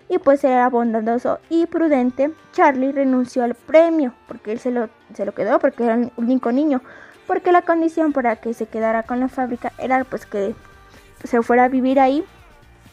Y 0.07 0.19
pues 0.19 0.41
era 0.45 0.69
bondadoso 0.69 1.39
y 1.49 1.65
prudente, 1.65 2.31
Charlie 2.53 2.93
renunció 2.93 3.43
al 3.43 3.55
premio, 3.55 4.13
porque 4.25 4.53
él 4.53 4.59
se 4.59 4.71
lo, 4.71 4.87
se 5.13 5.25
lo 5.25 5.33
quedó, 5.33 5.59
porque 5.59 5.83
era 5.83 5.95
el 5.95 6.13
único 6.15 6.53
niño. 6.53 6.81
Porque 7.27 7.51
la 7.51 7.63
condición 7.63 8.13
para 8.13 8.37
que 8.37 8.53
se 8.53 8.65
quedara 8.65 9.03
con 9.03 9.19
la 9.19 9.27
fábrica 9.27 9.73
era 9.79 10.01
pues 10.05 10.25
que 10.25 10.55
se 11.25 11.41
fuera 11.41 11.65
a 11.65 11.67
vivir 11.67 11.99
ahí 11.99 12.23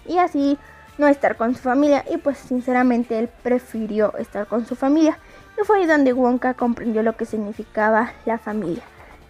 y 0.09 0.19
así 0.19 0.59
no 0.99 1.07
estar 1.07 1.37
con 1.37 1.55
su 1.55 1.61
familia. 1.61 2.05
Y 2.12 2.17
pues 2.17 2.37
sinceramente 2.39 3.17
él 3.17 3.29
prefirió 3.45 4.17
estar 4.17 4.49
con 4.49 4.67
su 4.67 4.75
familia. 4.75 5.21
Y 5.57 5.65
fue 5.65 5.79
ahí 5.79 5.87
donde 5.87 6.15
Wonka 6.15 6.55
comprendió 6.55 7.05
lo 7.05 7.17
que 7.17 7.27
significaba 7.27 8.12
la 8.27 8.39
familia. 8.39 8.83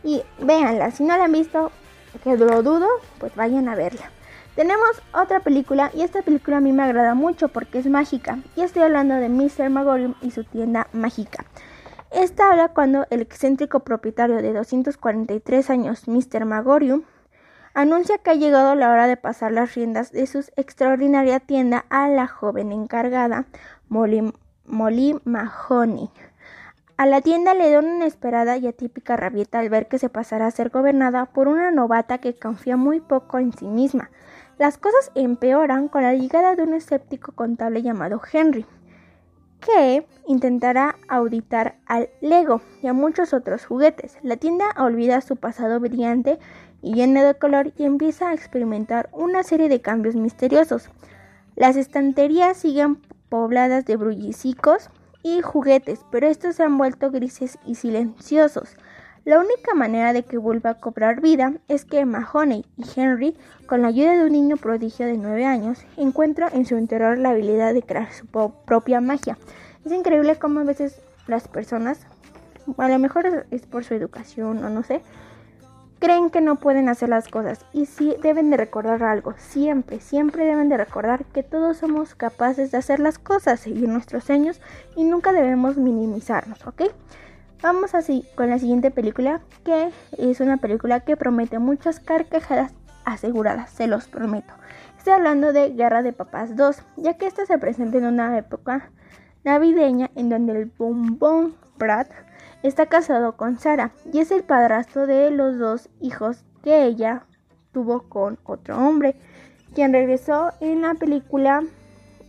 Y 0.03 0.23
véanla, 0.39 0.91
si 0.91 1.05
no 1.05 1.19
la 1.19 1.25
han 1.25 1.33
visto, 1.33 1.71
que 2.23 2.37
lo 2.37 2.63
dudo, 2.63 2.89
pues 3.19 3.35
vayan 3.35 3.69
a 3.69 3.75
verla. 3.75 4.11
Tenemos 4.57 5.03
otra 5.15 5.41
película 5.41 5.91
y 5.95 6.03
esta 6.03 6.23
película 6.23 6.59
a 6.59 6.61
mí 6.61 6.73
me 6.73 6.83
agrada 6.83 7.15
mucho 7.15 7.49
porque 7.49 7.79
es 7.79 7.87
mágica 7.87 8.39
y 8.57 8.63
estoy 8.63 8.83
hablando 8.83 9.15
de 9.15 9.29
Mr. 9.29 9.71
Magorium 9.71 10.15
y 10.21 10.33
su 10.33 10.45
tienda 10.45 10.89
mágica. 10.93 11.45
Esta 12.11 12.51
habla 12.51 12.69
cuando 12.69 13.07
el 13.11 13.21
excéntrico 13.21 13.81
propietario 13.81 14.43
de 14.43 14.53
243 14.53 15.71
años, 15.71 16.09
Mr. 16.09 16.45
Magorium, 16.45 17.05
anuncia 17.75 18.19
que 18.19 18.31
ha 18.31 18.35
llegado 18.35 18.75
la 18.75 18.91
hora 18.91 19.07
de 19.07 19.17
pasar 19.17 19.53
las 19.53 19.75
riendas 19.75 20.11
de 20.11 20.27
su 20.27 20.41
extraordinaria 20.57 21.39
tienda 21.39 21.85
a 21.89 22.09
la 22.09 22.27
joven 22.27 22.73
encargada, 22.73 23.47
Molly, 23.89 24.33
Molly 24.67 25.21
Mahoney. 25.25 26.11
A 27.01 27.07
la 27.07 27.23
tienda 27.23 27.55
le 27.55 27.71
da 27.71 27.79
una 27.79 27.95
inesperada 27.95 28.59
y 28.59 28.67
atípica 28.67 29.17
rabieta 29.17 29.59
al 29.59 29.71
ver 29.71 29.89
que 29.89 29.99
se 29.99 30.11
pasará 30.11 30.47
a 30.47 30.51
ser 30.51 30.69
gobernada 30.69 31.25
por 31.25 31.49
una 31.49 31.71
novata 31.71 32.19
que 32.19 32.35
confía 32.35 32.77
muy 32.77 33.01
poco 33.01 33.39
en 33.39 33.55
sí 33.55 33.65
misma. 33.65 34.11
Las 34.59 34.77
cosas 34.77 35.11
empeoran 35.15 35.89
con 35.89 36.03
la 36.03 36.13
llegada 36.13 36.55
de 36.57 36.63
un 36.63 36.75
escéptico 36.75 37.33
contable 37.33 37.81
llamado 37.81 38.21
Henry, 38.31 38.67
que 39.61 40.07
intentará 40.27 40.97
auditar 41.09 41.77
al 41.87 42.11
Lego 42.21 42.61
y 42.83 42.89
a 42.89 42.93
muchos 42.93 43.33
otros 43.33 43.65
juguetes. 43.65 44.19
La 44.23 44.37
tienda 44.37 44.67
olvida 44.77 45.23
su 45.23 45.37
pasado 45.37 45.81
brillante 45.81 46.39
y 46.83 46.93
lleno 46.93 47.25
de 47.25 47.33
color 47.33 47.73
y 47.79 47.85
empieza 47.85 48.29
a 48.29 48.35
experimentar 48.35 49.09
una 49.13 49.43
serie 49.43 49.71
de 49.71 49.81
cambios 49.81 50.17
misteriosos. 50.17 50.91
Las 51.57 51.77
estanterías 51.77 52.59
siguen 52.59 53.01
pobladas 53.31 53.87
de 53.87 53.97
brullicicos, 53.97 54.91
y 55.23 55.41
juguetes, 55.43 56.01
pero 56.11 56.27
estos 56.27 56.57
se 56.57 56.63
han 56.63 56.79
vuelto 56.79 57.11
grises 57.11 57.59
y 57.67 57.75
silenciosos. 57.75 58.77
La 59.25 59.39
única 59.39 59.75
manera 59.75 60.15
de 60.15 60.23
que 60.23 60.39
vuelva 60.39 60.71
a 60.71 60.79
cobrar 60.81 61.21
vida 61.21 61.53
es 61.69 61.85
que 61.85 62.07
Mahoney 62.07 62.65
y 62.77 62.85
Henry, 62.97 63.37
con 63.67 63.83
la 63.83 63.89
ayuda 63.89 64.17
de 64.17 64.25
un 64.25 64.33
niño 64.33 64.57
prodigio 64.57 65.05
de 65.07 65.19
9 65.19 65.45
años, 65.45 65.85
encuentran 65.99 66.55
en 66.55 66.65
su 66.65 66.79
interior 66.79 67.19
la 67.19 67.31
habilidad 67.31 67.75
de 67.75 67.83
crear 67.83 68.11
su 68.13 68.27
propia 68.27 69.03
magia. 69.03 69.37
Es 69.85 69.93
increíble 69.93 70.37
cómo 70.37 70.61
a 70.61 70.65
veces 70.65 71.03
las 71.27 71.49
personas, 71.49 72.07
a 72.79 72.89
lo 72.89 72.99
mejor 72.99 73.47
es 73.51 73.67
por 73.67 73.85
su 73.85 73.95
educación 73.95 74.65
o 74.65 74.71
no 74.71 74.83
sé, 74.83 75.03
creen 76.01 76.31
que 76.31 76.41
no 76.41 76.57
pueden 76.57 76.89
hacer 76.89 77.11
las 77.11 77.29
cosas 77.29 77.65
y 77.73 77.87
sí 77.87 78.17
deben 78.23 78.51
de 78.51 78.57
recordar 78.57 79.03
algo, 79.05 79.35
siempre, 79.37 80.01
siempre 80.01 80.45
deben 80.45 80.69
de 80.69 80.79
recordar 80.79 81.25
que 81.27 81.43
todos 81.43 81.77
somos 81.77 82.15
capaces 82.15 82.73
de 82.73 82.79
hacer 82.79 82.99
las 82.99 83.19
cosas, 83.19 83.61
seguir 83.61 83.89
nuestros 83.89 84.25
sueños 84.25 84.61
y 84.97 85.05
nunca 85.05 85.33
debemos 85.33 85.77
minimizarnos, 85.77 86.67
¿ok? 86.67 86.85
Vamos 87.63 87.95
así 87.95 88.25
con 88.35 88.49
la 88.49 88.59
siguiente 88.59 88.91
película, 88.91 89.43
que 89.65 89.91
es 90.17 90.41
una 90.41 90.57
película 90.57 91.01
que 91.01 91.19
promete 91.19 91.59
muchas 91.59 92.01
carcajadas 92.01 92.73
aseguradas, 93.05 93.71
se 93.71 93.87
los 93.87 94.09
prometo. 94.09 94.55
Estoy 94.97 95.13
hablando 95.13 95.53
de 95.53 95.71
Guerra 95.71 96.03
de 96.03 96.15
Papás 96.15 96.57
2, 96.57 96.83
ya 96.97 97.15
que 97.15 97.27
esta 97.27 97.45
se 97.45 97.59
presenta 97.59 97.99
en 97.99 98.07
una 98.07 98.37
época 98.39 98.91
navideña 99.45 100.11
en 100.15 100.31
donde 100.31 100.53
el 100.53 100.67
bombón 100.67 101.55
Brad 101.79 102.07
está 102.63 102.87
casado 102.87 103.37
con 103.37 103.59
Sara 103.59 103.93
y 104.13 104.21
es 104.21 104.31
el 104.31 104.45
padrastro 104.45 105.07
de 105.07 105.31
los 105.31 105.59
dos 105.59 105.89
hijos 106.01 106.45
que 106.63 106.85
ella 106.85 107.25
tuvo 107.73 108.03
con 108.09 108.39
otro 108.45 108.77
hombre, 108.79 109.17
quien 109.75 109.93
regresó 109.93 110.53
en 110.61 110.83
la 110.83 110.95
película 110.95 111.63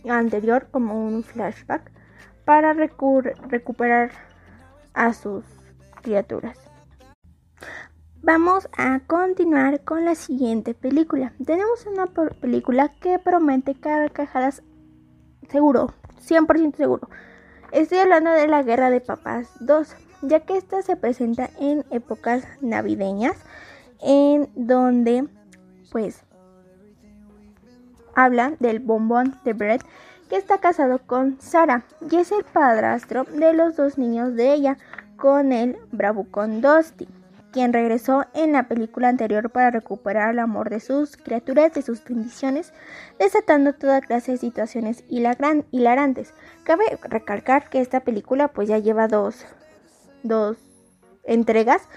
anterior 0.08 0.68
como 0.70 1.06
un 1.06 1.22
flashback 1.22 1.90
para 2.44 2.72
recuperar 2.72 4.10
a 4.94 5.12
sus 5.12 5.44
criaturas. 6.02 6.58
Vamos 8.24 8.68
a 8.76 9.00
continuar 9.00 9.82
con 9.82 10.04
la 10.04 10.14
siguiente 10.14 10.74
película. 10.74 11.32
Tenemos 11.44 11.86
una 11.86 12.06
película 12.06 12.88
que 13.00 13.18
promete 13.18 13.74
carcajadas 13.74 14.62
seguro, 15.48 15.92
100% 16.20 16.76
seguro. 16.76 17.08
Estoy 17.72 17.98
hablando 17.98 18.30
de 18.30 18.46
la 18.46 18.62
Guerra 18.62 18.90
de 18.90 19.00
Papás 19.00 19.50
2 19.60 19.96
ya 20.22 20.40
que 20.40 20.56
esta 20.56 20.82
se 20.82 20.96
presenta 20.96 21.50
en 21.58 21.84
épocas 21.90 22.44
navideñas, 22.60 23.36
en 24.00 24.48
donde 24.54 25.28
pues 25.90 26.22
habla 28.14 28.54
del 28.58 28.80
bombón 28.80 29.38
de 29.44 29.52
Brett 29.52 29.84
que 30.28 30.36
está 30.36 30.58
casado 30.58 30.98
con 30.98 31.40
Sara 31.40 31.84
y 32.10 32.16
es 32.16 32.32
el 32.32 32.44
padrastro 32.44 33.24
de 33.24 33.52
los 33.52 33.76
dos 33.76 33.98
niños 33.98 34.34
de 34.34 34.54
ella 34.54 34.78
con 35.16 35.52
el 35.52 35.76
bravucón 35.92 36.62
Dusty, 36.62 37.06
quien 37.52 37.72
regresó 37.72 38.24
en 38.32 38.52
la 38.52 38.66
película 38.66 39.08
anterior 39.08 39.50
para 39.50 39.70
recuperar 39.70 40.30
el 40.30 40.38
amor 40.38 40.70
de 40.70 40.80
sus 40.80 41.16
criaturas, 41.16 41.74
de 41.74 41.82
sus 41.82 42.02
bendiciones, 42.02 42.72
desatando 43.18 43.74
toda 43.74 44.00
clase 44.00 44.32
de 44.32 44.38
situaciones 44.38 45.04
hilarantes. 45.08 46.32
Cabe 46.64 46.84
recalcar 47.02 47.68
que 47.68 47.80
esta 47.80 48.00
película 48.00 48.48
pues 48.48 48.68
ya 48.68 48.78
lleva 48.78 49.06
dos, 49.08 49.44
dos 50.22 50.56
entregas. 51.24 51.88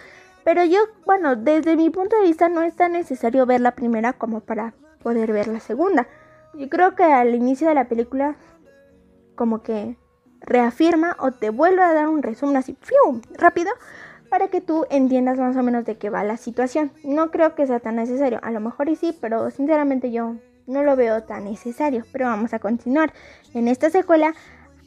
Pero 0.44 0.64
yo, 0.64 0.80
bueno, 1.06 1.36
desde 1.36 1.76
mi 1.76 1.90
punto 1.90 2.16
de 2.16 2.24
vista 2.24 2.50
no 2.50 2.62
es 2.62 2.76
tan 2.76 2.92
necesario 2.92 3.46
ver 3.46 3.62
la 3.62 3.72
primera 3.72 4.14
como 4.14 4.42
para 4.42 4.74
poder 5.02 5.32
ver 5.32 5.48
la 5.48 5.60
segunda. 5.60 6.08
Yo 6.54 6.70
creo 6.70 6.96
que 6.96 7.04
al 7.04 7.36
inicio 7.36 7.68
de 7.68 7.76
la 7.76 7.88
película 7.88 8.36
como 9.36 9.62
que 9.62 9.98
reafirma 10.42 11.16
o 11.20 11.32
te 11.32 11.50
vuelve 11.50 11.82
a 11.84 11.94
dar 11.94 12.08
un 12.08 12.24
resumen 12.24 12.58
así 12.58 12.78
rápido 13.34 13.72
para 14.30 14.48
que 14.48 14.62
tú 14.62 14.86
entiendas 14.90 15.38
más 15.38 15.56
o 15.58 15.64
menos 15.64 15.86
de 15.86 15.98
qué 15.98 16.10
va 16.10 16.24
la 16.24 16.38
situación. 16.38 16.92
No 17.04 17.32
creo 17.32 17.56
que 17.56 17.68
sea 17.68 17.80
tan 17.80 17.96
necesario, 17.96 18.40
a 18.44 18.52
lo 18.52 18.60
mejor 18.60 18.90
y 18.90 18.96
sí, 18.96 19.18
pero 19.20 19.50
sinceramente 19.52 20.12
yo 20.12 20.36
no 20.68 20.84
lo 20.84 20.96
veo 20.96 21.24
tan 21.24 21.46
necesario. 21.46 22.04
Pero 22.12 22.26
vamos 22.26 22.54
a 22.54 22.60
continuar. 22.60 23.14
En 23.54 23.68
esta 23.68 23.90
secuela 23.90 24.34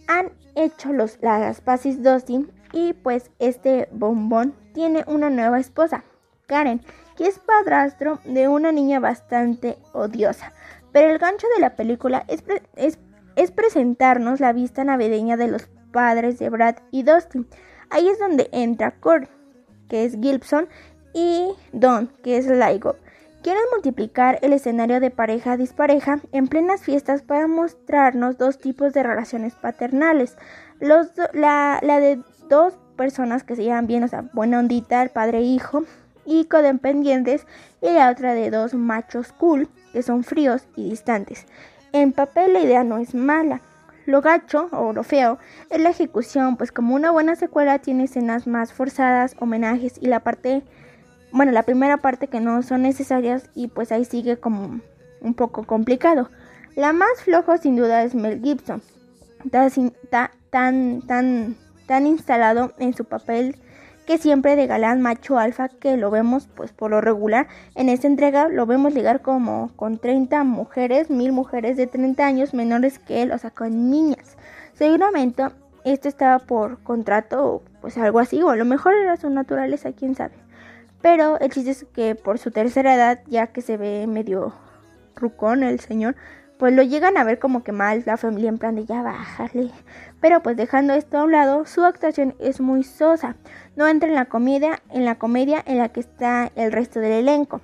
han 0.09 0.33
hecho 0.57 0.93
los, 0.93 1.19
las 1.23 1.61
Pasis 1.61 2.03
Dustin 2.03 2.51
y 2.73 2.95
pues 2.95 3.31
este 3.39 3.89
bombón 3.93 4.55
tiene 4.75 5.05
una 5.07 5.31
nueva 5.31 5.61
esposa, 5.61 6.03
Karen, 6.47 6.81
que 7.17 7.27
es 7.27 7.39
padrastro 7.39 8.19
de 8.25 8.49
una 8.49 8.73
niña 8.73 8.99
bastante 8.99 9.79
odiosa. 9.93 10.53
Pero 10.93 11.11
el 11.11 11.19
gancho 11.19 11.47
de 11.55 11.61
la 11.61 11.77
película 11.77 12.25
es, 12.27 12.43
es, 13.37 13.51
presentarnos 13.53 14.41
la 14.41 14.53
vista 14.53 14.83
navideña 14.83 15.37
de 15.37 15.49
los 15.49 15.69
padres 15.93 16.39
de 16.39 16.49
Brad 16.49 16.77
y 16.91 17.03
Dustin. 17.03 17.47
Ahí 17.91 18.09
es 18.09 18.19
donde 18.19 18.49
entra 18.53 18.93
Kurt, 18.93 19.31
que 19.89 20.05
es 20.05 20.19
Gibson, 20.21 20.69
y 21.15 21.51
Don, 21.73 22.09
que 22.23 22.39
es 22.39 22.47
Laigo. 22.47 22.97
Quieren 23.43 23.63
multiplicar 23.73 24.39
el 24.43 24.53
escenario 24.53 24.99
de 25.01 25.11
pareja-dispareja 25.11 26.21
en 26.33 26.49
plenas 26.49 26.83
fiestas 26.83 27.23
para 27.23 27.47
mostrarnos 27.47 28.37
dos 28.37 28.59
tipos 28.59 28.93
de 28.93 29.05
relaciones 29.05 29.55
paternales. 29.55 30.37
La 30.81 31.81
de 31.83 32.21
dos 32.49 32.77
personas 32.97 33.45
que 33.45 33.55
se 33.55 33.63
llevan 33.63 33.87
bien, 33.87 34.03
o 34.03 34.09
sea, 34.09 34.23
buena 34.33 34.59
ondita, 34.59 35.03
el 35.03 35.11
padre 35.11 35.39
e 35.39 35.43
hijo, 35.43 35.85
y 36.27 36.45
codependientes, 36.45 37.47
y 37.81 37.91
la 37.91 38.11
otra 38.11 38.35
de 38.35 38.51
dos 38.51 38.75
machos 38.75 39.33
cool, 39.33 39.69
que 39.93 40.03
son 40.03 40.25
fríos 40.25 40.67
y 40.75 40.91
distantes. 40.91 41.47
En 41.93 42.13
papel 42.13 42.53
la 42.53 42.61
idea 42.61 42.85
no 42.85 42.99
es 42.99 43.15
mala. 43.15 43.63
Lo 44.05 44.21
gacho 44.21 44.69
o 44.73 44.93
lo 44.93 45.05
feo 45.05 45.39
es 45.71 45.81
la 45.81 45.91
ejecución, 45.91 46.57
pues 46.57 46.73
como 46.73 46.95
una 46.95 47.13
buena 47.13 47.37
secuela 47.37 47.79
tiene 47.79 48.05
escenas 48.05 48.47
más 48.47 48.73
forzadas, 48.73 49.37
homenajes 49.39 49.97
y 50.01 50.07
la 50.07 50.21
parte, 50.21 50.65
bueno, 51.33 51.53
la 51.53 51.63
primera 51.63 51.99
parte 51.99 52.29
que 52.29 52.41
no 52.41 52.63
son 52.63 52.83
necesarias 52.83 53.51
y 53.55 53.69
pues 53.69 53.93
ahí 53.93 54.05
sigue 54.05 54.39
como 54.39 54.81
un 55.21 55.35
poco 55.35 55.65
complicado. 55.65 56.31
La 56.75 56.93
más 56.93 57.23
flojo 57.25 57.57
sin 57.59 57.77
duda 57.77 58.05
es 58.05 58.15
Mel 58.15 58.41
Gibson, 58.43 58.83
tan, 59.51 61.03
tan, 61.03 61.57
tan 61.87 62.07
instalado 62.07 62.73
en 62.79 62.95
su 62.95 63.05
papel 63.05 63.57
que 64.07 64.17
siempre 64.17 64.57
de 64.57 64.67
galán 64.67 65.03
macho 65.03 65.39
alfa 65.39 65.69
que 65.69 65.99
lo 65.99 66.11
vemos 66.11 66.49
pues 66.55 66.73
por 66.73 66.91
lo 66.91 67.03
regular 67.03 67.47
en 67.75 67.91
esta 67.91 68.07
entrega 68.07 68.49
lo 68.49 68.65
vemos 68.65 68.95
llegar 68.95 69.21
como 69.21 69.71
con 69.77 69.99
30 69.99 70.45
mujeres, 70.45 71.11
mil 71.11 71.33
mujeres 71.33 71.77
de 71.77 71.87
30 71.87 72.25
años 72.25 72.55
menores 72.55 72.99
que 72.99 73.21
él, 73.21 73.33
o 73.33 73.39
sea, 73.39 73.51
con 73.51 73.91
niñas. 73.91 74.39
Seguramente 74.73 75.43
esto 75.85 76.09
estaba 76.09 76.39
por 76.39 76.83
contrato 76.83 77.45
o 77.45 77.63
pues 77.81 77.99
algo 77.99 78.19
así, 78.19 78.41
o 78.43 78.51
a 78.51 78.57
lo 78.57 78.65
mejor 78.65 78.95
era 78.95 79.17
su 79.17 79.29
naturaleza, 79.29 79.93
quién 79.93 80.15
sabe. 80.15 80.35
Pero 81.03 81.39
el 81.39 81.51
chiste 81.51 81.71
es 81.71 81.87
que 81.95 82.15
por 82.15 82.39
su 82.39 82.51
tercera 82.51 82.95
edad, 82.95 83.21
ya 83.27 83.49
que 83.49 83.63
se 83.63 83.77
ve 83.77 84.07
medio 84.07 84.53
rucón 85.15 85.63
el 85.63 85.81
señor, 85.81 86.17
pues 86.59 86.75
lo 86.75 86.83
llegan 86.83 87.17
a 87.17 87.25
ver 87.25 87.39
como 87.39 87.63
que 87.63 87.71
mal 87.71 88.03
la 88.05 88.17
familia 88.17 88.49
en 88.49 88.59
plan 88.59 88.75
de 88.75 88.85
ya 88.85 89.03
bájale. 89.03 89.71
Pero 90.21 90.43
pues 90.43 90.57
dejando 90.57 90.93
esto 90.95 91.19
a 91.19 91.25
un 91.25 91.33
lado, 91.33 91.65
su 91.67 91.85
actuación 91.85 92.35
es 92.41 92.61
muy 92.61 92.83
sosa. 92.83 93.37
No 93.77 93.87
entra 93.87 94.09
en 94.09 94.17
la 94.17 94.25
comedia, 94.25 94.83
en 94.91 95.05
la 95.05 95.15
comedia 95.15 95.63
en 95.67 95.79
la 95.79 95.91
que 95.91 96.01
está 96.01 96.51
el 96.57 96.73
resto 96.73 96.99
del 96.99 97.13
elenco. 97.13 97.61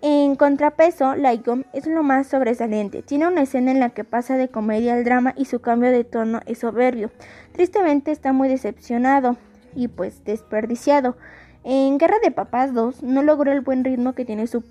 En 0.00 0.34
contrapeso, 0.34 1.14
Laigom 1.14 1.62
es 1.72 1.86
lo 1.86 2.02
más 2.02 2.26
sobresaliente. 2.26 3.02
Tiene 3.02 3.28
una 3.28 3.42
escena 3.42 3.70
en 3.70 3.78
la 3.78 3.90
que 3.90 4.02
pasa 4.02 4.36
de 4.36 4.48
comedia 4.48 4.94
al 4.94 5.04
drama 5.04 5.32
y 5.36 5.44
su 5.44 5.60
cambio 5.60 5.92
de 5.92 6.02
tono 6.02 6.40
es 6.46 6.58
soberbio. 6.58 7.10
Tristemente 7.52 8.10
está 8.10 8.32
muy 8.32 8.48
decepcionado 8.48 9.36
y 9.76 9.88
pues 9.88 10.24
desperdiciado. 10.24 11.16
En 11.64 11.98
Guerra 11.98 12.18
de 12.22 12.30
Papás 12.30 12.74
2 12.74 13.02
no 13.02 13.22
logró 13.22 13.52
el 13.52 13.60
buen 13.60 13.84
ritmo 13.84 14.14
que 14.14 14.24
tiene 14.24 14.46
su 14.46 14.64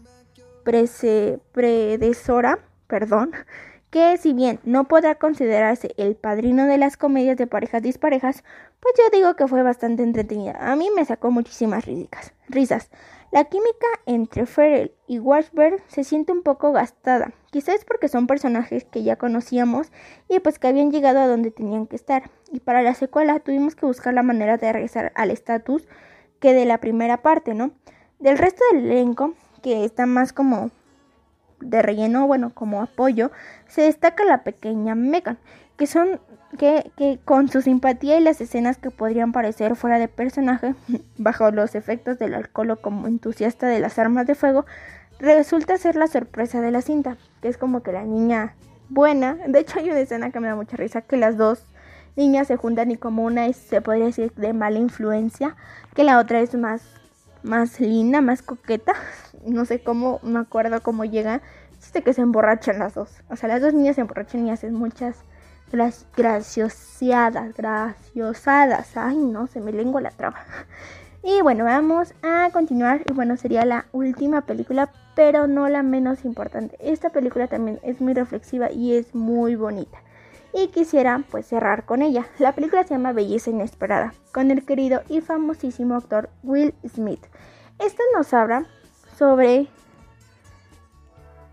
predecesora 0.64 2.60
perdón, 2.92 3.32
que 3.90 4.18
si 4.18 4.34
bien 4.34 4.60
no 4.66 4.84
podrá 4.90 5.16
considerarse 5.16 5.94
el 5.96 6.18
padrino 6.18 6.66
de 6.66 6.78
las 6.78 6.98
comedias 6.98 7.38
de 7.38 7.48
parejas 7.48 7.82
disparejas, 7.82 8.44
pues 8.82 8.96
yo 8.98 9.18
digo 9.18 9.36
que 9.38 9.48
fue 9.48 9.64
bastante 9.64 10.04
entretenida. 10.04 10.58
A 10.60 10.76
mí 10.76 10.90
me 10.94 11.06
sacó 11.06 11.32
muchísimas 11.32 11.86
risas. 11.86 12.34
risas. 12.50 12.90
La 13.32 13.46
química 13.46 13.88
entre 14.06 14.46
Ferrell 14.46 14.92
y 15.08 15.20
Washburn 15.20 15.78
se 15.88 16.04
siente 16.04 16.34
un 16.34 16.44
poco 16.44 16.74
gastada. 16.74 17.32
Quizás 17.50 17.86
porque 17.86 18.10
son 18.10 18.28
personajes 18.28 18.84
que 18.84 19.04
ya 19.04 19.16
conocíamos 19.16 19.90
y 20.28 20.40
pues 20.40 20.60
que 20.60 20.68
habían 20.68 20.92
llegado 20.92 21.20
a 21.20 21.28
donde 21.28 21.52
tenían 21.52 21.88
que 21.88 21.96
estar. 21.96 22.30
Y 22.52 22.60
para 22.60 22.82
la 22.82 22.94
secuela 22.94 23.40
tuvimos 23.40 23.76
que 23.76 23.86
buscar 23.86 24.14
la 24.14 24.24
manera 24.24 24.58
de 24.58 24.74
regresar 24.74 25.14
al 25.16 25.32
estatus 25.32 25.88
que 26.42 26.54
de 26.54 26.66
la 26.66 26.80
primera 26.80 27.22
parte, 27.22 27.54
¿no? 27.54 27.72
Del 28.20 28.38
resto 28.38 28.64
del 28.74 28.92
elenco, 28.92 29.36
que 29.64 29.86
está 29.86 30.06
más 30.06 30.34
como 30.34 30.72
de 31.62 31.82
relleno, 31.82 32.28
bueno, 32.28 32.52
como 32.54 32.82
apoyo, 32.82 33.32
se 33.68 33.84
destaca 33.84 34.26
la 34.26 34.44
pequeña 34.44 34.96
Megan, 34.96 35.38
que 35.78 35.88
son 35.88 36.20
que, 36.58 36.92
que, 36.98 37.20
con 37.24 37.48
su 37.48 37.62
simpatía 37.62 38.18
y 38.18 38.24
las 38.24 38.42
escenas 38.42 38.78
que 38.78 38.90
podrían 38.90 39.32
parecer 39.32 39.76
fuera 39.76 40.00
de 40.00 40.10
personaje, 40.10 40.76
bajo 41.18 41.50
los 41.52 41.76
efectos 41.76 42.20
del 42.20 42.34
alcohol 42.34 42.72
o 42.72 42.82
como 42.82 43.08
entusiasta 43.08 43.68
de 43.68 43.80
las 43.80 43.98
armas 44.00 44.28
de 44.28 44.36
fuego, 44.36 44.66
resulta 45.20 45.78
ser 45.78 45.96
la 45.96 46.08
sorpresa 46.08 46.60
de 46.60 46.72
la 46.72 46.82
cinta, 46.82 47.18
que 47.42 47.48
es 47.48 47.58
como 47.58 47.84
que 47.84 47.92
la 47.92 48.04
niña 48.04 48.56
buena, 48.90 49.36
de 49.48 49.60
hecho 49.60 49.80
hay 49.80 49.92
una 49.92 50.00
escena 50.00 50.32
que 50.32 50.40
me 50.40 50.48
da 50.48 50.56
mucha 50.56 50.76
risa, 50.76 51.02
que 51.02 51.16
las 51.16 51.38
dos 51.38 51.66
niñas 52.16 52.48
se 52.48 52.58
juntan 52.58 52.92
y 52.92 52.98
como 52.98 53.24
una 53.24 53.48
es, 53.48 53.58
se 53.58 53.82
podría 53.82 54.06
decir, 54.06 54.34
de 54.36 54.54
mala 54.54 54.80
influencia, 54.80 55.56
que 55.96 56.04
la 56.04 56.20
otra 56.20 56.40
es 56.40 56.56
más 56.56 56.82
más 57.44 57.80
linda, 57.80 58.22
más 58.22 58.42
coqueta. 58.42 58.94
No 59.46 59.66
sé 59.66 59.82
cómo, 59.82 60.20
me 60.22 60.40
acuerdo 60.40 60.84
cómo 60.84 61.04
llega. 61.04 61.42
Dice 61.78 62.04
que 62.04 62.14
se 62.14 62.22
emborrachan 62.22 62.78
las 62.78 62.94
dos. 62.94 63.10
O 63.28 63.36
sea, 63.36 63.50
las 63.50 63.60
dos 63.60 63.74
niñas 63.74 63.96
se 63.96 64.02
emborrachan 64.02 64.46
y 64.46 64.52
hacen 64.52 64.76
muchas 64.76 65.24
graciosadas, 66.16 67.56
graciosadas. 67.56 68.96
Ay, 68.98 69.18
no, 69.18 69.48
se 69.48 69.60
me 69.60 69.72
lengua 69.72 70.02
la 70.02 70.12
traba. 70.12 70.38
Y 71.24 71.40
bueno, 71.44 71.66
vamos 71.66 72.16
a 72.24 72.50
continuar. 72.52 73.02
Y 73.08 73.14
bueno, 73.14 73.38
sería 73.38 73.64
la 73.64 73.86
última 73.92 74.42
película, 74.42 74.92
pero 75.16 75.46
no 75.46 75.70
la 75.70 75.84
menos 75.84 76.26
importante. 76.26 76.76
Esta 76.80 77.12
película 77.12 77.48
también 77.48 77.80
es 77.84 78.02
muy 78.02 78.16
reflexiva 78.16 78.72
y 78.72 78.96
es 78.96 79.14
muy 79.14 79.56
bonita 79.56 80.00
y 80.54 80.68
quisiera 80.68 81.24
pues 81.30 81.48
cerrar 81.48 81.86
con 81.86 82.02
ella. 82.02 82.26
La 82.40 82.54
película 82.54 82.84
se 82.84 82.94
llama 82.94 83.14
Belleza 83.14 83.50
Inesperada, 83.50 84.14
con 84.32 84.52
el 84.52 84.66
querido 84.66 85.02
y 85.10 85.22
famosísimo 85.22 85.96
actor 85.96 86.30
Will 86.44 86.74
Smith. 86.88 87.26
Esta 87.80 88.04
nos 88.16 88.34
habla 88.34 88.66
sobre 89.18 89.68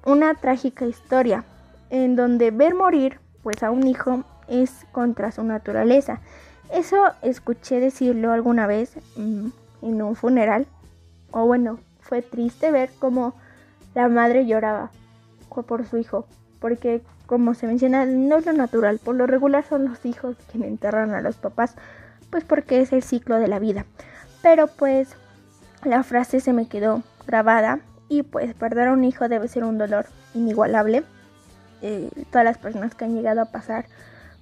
una 0.05 0.35
trágica 0.35 0.87
historia 0.87 1.45
en 1.91 2.17
donde 2.17 2.51
ver 2.51 2.75
morir 2.75 3.21
pues 3.43 3.63
a 3.63 3.71
un 3.71 3.87
hijo 3.87 4.25
es 4.49 4.87
contra 4.93 5.33
su 5.33 5.43
naturaleza. 5.45 6.21
Eso 6.73 6.97
escuché 7.23 7.81
decirlo 7.81 8.33
alguna 8.33 8.67
vez 8.67 8.97
mm, 9.17 9.49
en 9.83 10.03
un 10.03 10.17
funeral. 10.17 10.67
O 11.31 11.47
bueno, 11.47 11.79
fue 12.01 12.23
triste 12.23 12.71
ver 12.71 12.91
cómo 12.99 13.35
la 13.95 14.09
madre 14.09 14.47
lloraba 14.47 14.91
por 15.63 15.87
su 15.87 15.99
hijo, 15.99 16.27
porque 16.61 17.03
como 17.27 17.55
se 17.55 17.67
menciona, 17.67 18.07
no 18.07 18.39
es 18.39 18.47
lo 18.47 18.53
natural. 18.53 18.99
Por 18.99 19.15
lo 19.15 19.27
regular 19.27 19.65
son 19.69 19.85
los 19.87 20.05
hijos 20.07 20.37
quienes 20.51 20.71
enterran 20.71 21.11
a 21.11 21.21
los 21.21 21.37
papás, 21.37 21.75
pues 22.31 22.45
porque 22.45 22.81
es 22.81 22.93
el 22.93 23.03
ciclo 23.03 23.37
de 23.37 23.49
la 23.49 23.59
vida. 23.59 23.85
Pero 24.43 24.67
pues 24.67 25.11
la 25.85 26.03
frase 26.03 26.41
se 26.41 26.53
me 26.53 26.69
quedó 26.69 27.03
grabada 27.27 27.81
y 28.09 28.23
pues 28.23 28.55
perder 28.55 28.89
a 28.89 28.93
un 28.93 29.05
hijo 29.05 29.29
debe 29.29 29.49
ser 29.49 29.65
un 29.65 29.79
dolor 29.79 30.07
inigualable. 30.35 31.05
Eh, 31.83 32.11
todas 32.31 32.45
las 32.45 32.59
personas 32.59 32.95
que 32.95 33.05
han 33.05 33.15
llegado 33.15 33.43
a 33.43 33.47
pasar. 33.53 33.87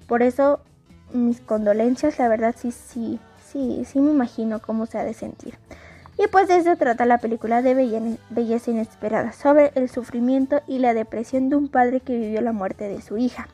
Por 0.07 0.23
eso 0.23 0.61
mis 1.13 1.41
condolencias, 1.41 2.19
la 2.19 2.29
verdad 2.29 2.55
sí, 2.57 2.71
sí, 2.71 3.19
sí, 3.45 3.83
sí 3.85 4.01
me 4.01 4.11
imagino 4.11 4.61
cómo 4.61 4.87
se 4.87 4.99
ha 4.99 5.05
de 5.05 5.15
sentir. 5.15 5.55
Y 6.19 6.29
pues 6.29 6.49
de 6.49 6.57
eso 6.57 6.77
trata 6.77 7.05
la 7.05 7.19
película 7.19 7.61
de 7.61 8.19
Belleza 8.31 8.71
Inesperada, 8.71 9.33
sobre 9.33 9.71
el 9.75 9.91
sufrimiento 9.91 10.63
y 10.67 10.79
la 10.79 10.95
depresión 10.95 11.51
de 11.51 11.57
un 11.57 11.69
padre 11.69 12.01
que 12.01 12.17
vivió 12.17 12.41
la 12.41 12.53
muerte 12.53 12.89
de 12.89 13.03
su 13.03 13.19
hija. 13.19 13.49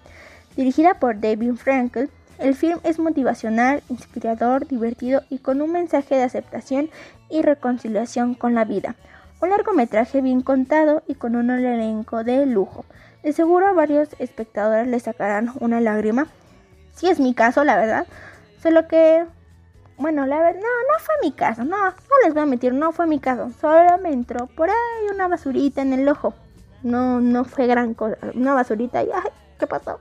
Dirigida 0.57 0.95
por 0.95 1.19
David 1.21 1.55
Frankel, 1.55 2.09
el 2.39 2.55
film 2.55 2.79
es 2.85 2.99
motivacional, 2.99 3.83
inspirador, 3.89 4.67
divertido 4.67 5.23
y 5.29 5.39
con 5.39 5.61
un 5.61 5.73
mensaje 5.73 6.15
de 6.15 6.23
aceptación 6.23 6.91
y 7.29 7.43
reconciliación 7.43 8.35
con 8.35 8.55
la 8.55 8.65
vida. 8.65 8.95
Un 9.41 9.51
largometraje 9.51 10.21
bien 10.21 10.43
contado 10.43 11.03
y 11.09 11.15
con 11.15 11.35
un 11.35 11.51
elenco 11.51 12.23
de 12.23 12.47
lujo. 12.47 12.85
De 13.23 13.33
seguro 13.33 13.67
a 13.67 13.73
varios 13.73 14.09
espectadores 14.19 14.87
les 14.87 15.03
sacarán 15.03 15.53
una 15.61 15.81
lágrima. 15.81 16.29
Si 16.95 17.09
es 17.09 17.19
mi 17.19 17.35
caso, 17.35 17.65
la 17.65 17.77
verdad. 17.77 18.07
Solo 18.63 18.87
que 18.87 19.25
bueno, 19.99 20.27
la 20.27 20.39
verdad, 20.39 20.61
no, 20.61 20.69
no 20.69 20.99
fue 20.99 21.15
mi 21.23 21.33
caso, 21.33 21.65
no, 21.65 21.77
no 21.77 22.17
les 22.25 22.35
voy 22.35 22.43
a 22.43 22.47
mentir, 22.47 22.73
no 22.75 22.93
fue 22.93 23.07
mi 23.07 23.19
caso. 23.19 23.51
Solo 23.61 23.99
me 23.99 24.13
entró 24.13 24.47
por 24.47 24.71
ahí 24.71 25.07
una 25.15 25.29
basurita 25.29 25.83
en 25.83 25.93
el 25.93 26.09
ojo. 26.09 26.35
No, 26.83 27.21
no 27.21 27.45
fue 27.45 27.67
gran 27.67 27.95
cosa, 27.95 28.17
una 28.35 28.55
basurita 28.55 29.03
y 29.03 29.11
ay, 29.13 29.31
¿qué 29.59 29.67
pasó? 29.67 30.01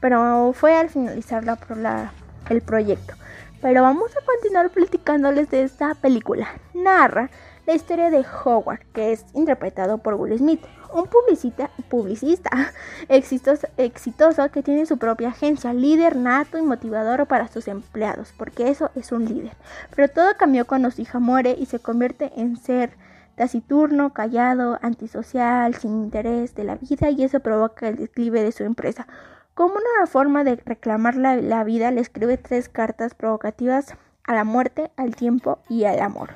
Pero 0.00 0.52
fue 0.52 0.74
al 0.74 0.90
finalizar 0.90 1.44
la, 1.44 1.58
la, 1.76 2.12
el 2.48 2.60
proyecto. 2.60 3.14
Pero 3.62 3.82
vamos 3.82 4.10
a 4.16 4.24
continuar 4.24 4.70
platicándoles 4.70 5.50
de 5.50 5.62
esta 5.62 5.94
película. 5.94 6.48
Narra 6.74 7.30
la 7.66 7.74
historia 7.74 8.10
de 8.10 8.24
Howard, 8.44 8.80
que 8.92 9.12
es 9.12 9.24
interpretado 9.34 9.98
por 9.98 10.14
Will 10.14 10.38
Smith, 10.38 10.60
un 10.92 11.06
publicista, 11.06 11.70
publicista 11.88 12.50
exitoso, 13.08 13.68
exitoso 13.76 14.50
que 14.50 14.62
tiene 14.62 14.86
su 14.86 14.98
propia 14.98 15.28
agencia, 15.28 15.72
líder 15.72 16.16
nato 16.16 16.58
y 16.58 16.62
motivador 16.62 17.26
para 17.26 17.48
sus 17.48 17.68
empleados, 17.68 18.32
porque 18.36 18.68
eso 18.68 18.90
es 18.94 19.12
un 19.12 19.26
líder. 19.26 19.52
Pero 19.94 20.08
todo 20.08 20.36
cambió 20.38 20.66
cuando 20.66 20.90
su 20.90 21.02
hija 21.02 21.18
muere 21.18 21.54
y 21.58 21.66
se 21.66 21.78
convierte 21.78 22.32
en 22.36 22.56
ser 22.56 22.90
taciturno, 23.36 24.12
callado, 24.12 24.78
antisocial, 24.82 25.74
sin 25.74 26.02
interés 26.02 26.54
de 26.54 26.64
la 26.64 26.76
vida 26.76 27.10
y 27.10 27.24
eso 27.24 27.40
provoca 27.40 27.88
el 27.88 27.96
declive 27.96 28.42
de 28.42 28.52
su 28.52 28.64
empresa. 28.64 29.06
Como 29.54 29.74
una 29.74 30.06
forma 30.06 30.44
de 30.44 30.56
reclamar 30.56 31.16
la, 31.16 31.36
la 31.36 31.64
vida, 31.64 31.90
le 31.90 32.00
escribe 32.00 32.36
tres 32.36 32.68
cartas 32.68 33.14
provocativas 33.14 33.94
a 34.24 34.34
la 34.34 34.44
muerte, 34.44 34.90
al 34.96 35.16
tiempo 35.16 35.58
y 35.68 35.84
al 35.84 36.00
amor. 36.00 36.30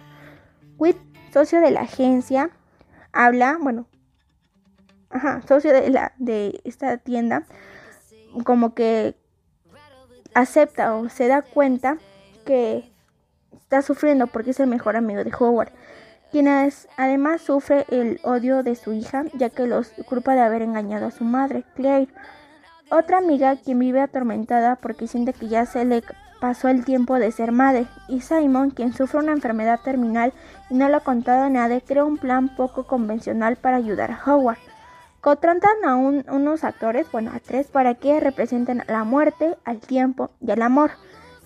Witt 0.78 0.96
socio 1.34 1.60
de 1.60 1.72
la 1.72 1.80
agencia, 1.80 2.50
habla, 3.12 3.58
bueno, 3.60 3.86
ajá, 5.10 5.42
socio 5.48 5.72
de, 5.72 5.90
la, 5.90 6.12
de 6.16 6.60
esta 6.62 6.96
tienda, 6.98 7.42
como 8.44 8.72
que 8.72 9.16
acepta 10.32 10.94
o 10.94 11.08
se 11.08 11.26
da 11.26 11.42
cuenta 11.42 11.98
que 12.46 12.88
está 13.52 13.82
sufriendo 13.82 14.28
porque 14.28 14.52
es 14.52 14.60
el 14.60 14.68
mejor 14.68 14.94
amigo 14.94 15.24
de 15.24 15.32
Howard, 15.36 15.72
quien 16.30 16.46
además 16.96 17.40
sufre 17.40 17.84
el 17.88 18.20
odio 18.22 18.62
de 18.62 18.76
su 18.76 18.92
hija, 18.92 19.24
ya 19.34 19.50
que 19.50 19.66
los 19.66 19.90
culpa 20.08 20.34
de 20.36 20.40
haber 20.40 20.62
engañado 20.62 21.06
a 21.06 21.10
su 21.10 21.24
madre, 21.24 21.64
Claire. 21.74 22.12
Otra 22.92 23.18
amiga 23.18 23.56
quien 23.56 23.80
vive 23.80 24.00
atormentada 24.00 24.76
porque 24.76 25.08
siente 25.08 25.32
que 25.32 25.48
ya 25.48 25.66
se 25.66 25.84
le 25.84 26.04
pasó 26.40 26.68
el 26.68 26.84
tiempo 26.84 27.18
de 27.18 27.32
ser 27.32 27.52
madre, 27.52 27.86
y 28.08 28.20
Simon, 28.20 28.70
quien 28.70 28.92
sufre 28.92 29.20
una 29.20 29.32
enfermedad 29.32 29.80
terminal 29.84 30.32
y 30.70 30.74
no 30.74 30.88
lo 30.88 30.98
ha 30.98 31.00
contado 31.00 31.44
a 31.44 31.50
nadie, 31.50 31.82
crea 31.82 32.04
un 32.04 32.18
plan 32.18 32.54
poco 32.54 32.84
convencional 32.84 33.56
para 33.56 33.76
ayudar 33.76 34.10
a 34.10 34.20
Howard. 34.24 34.58
Contratan 35.20 35.84
a 35.86 35.96
unos 35.96 36.64
actores, 36.64 37.10
bueno, 37.10 37.30
a 37.34 37.40
tres, 37.40 37.68
para 37.68 37.94
que 37.94 38.20
representen 38.20 38.82
la 38.88 39.04
muerte, 39.04 39.56
al 39.64 39.80
tiempo 39.80 40.30
y 40.40 40.50
al 40.50 40.60
amor. 40.60 40.90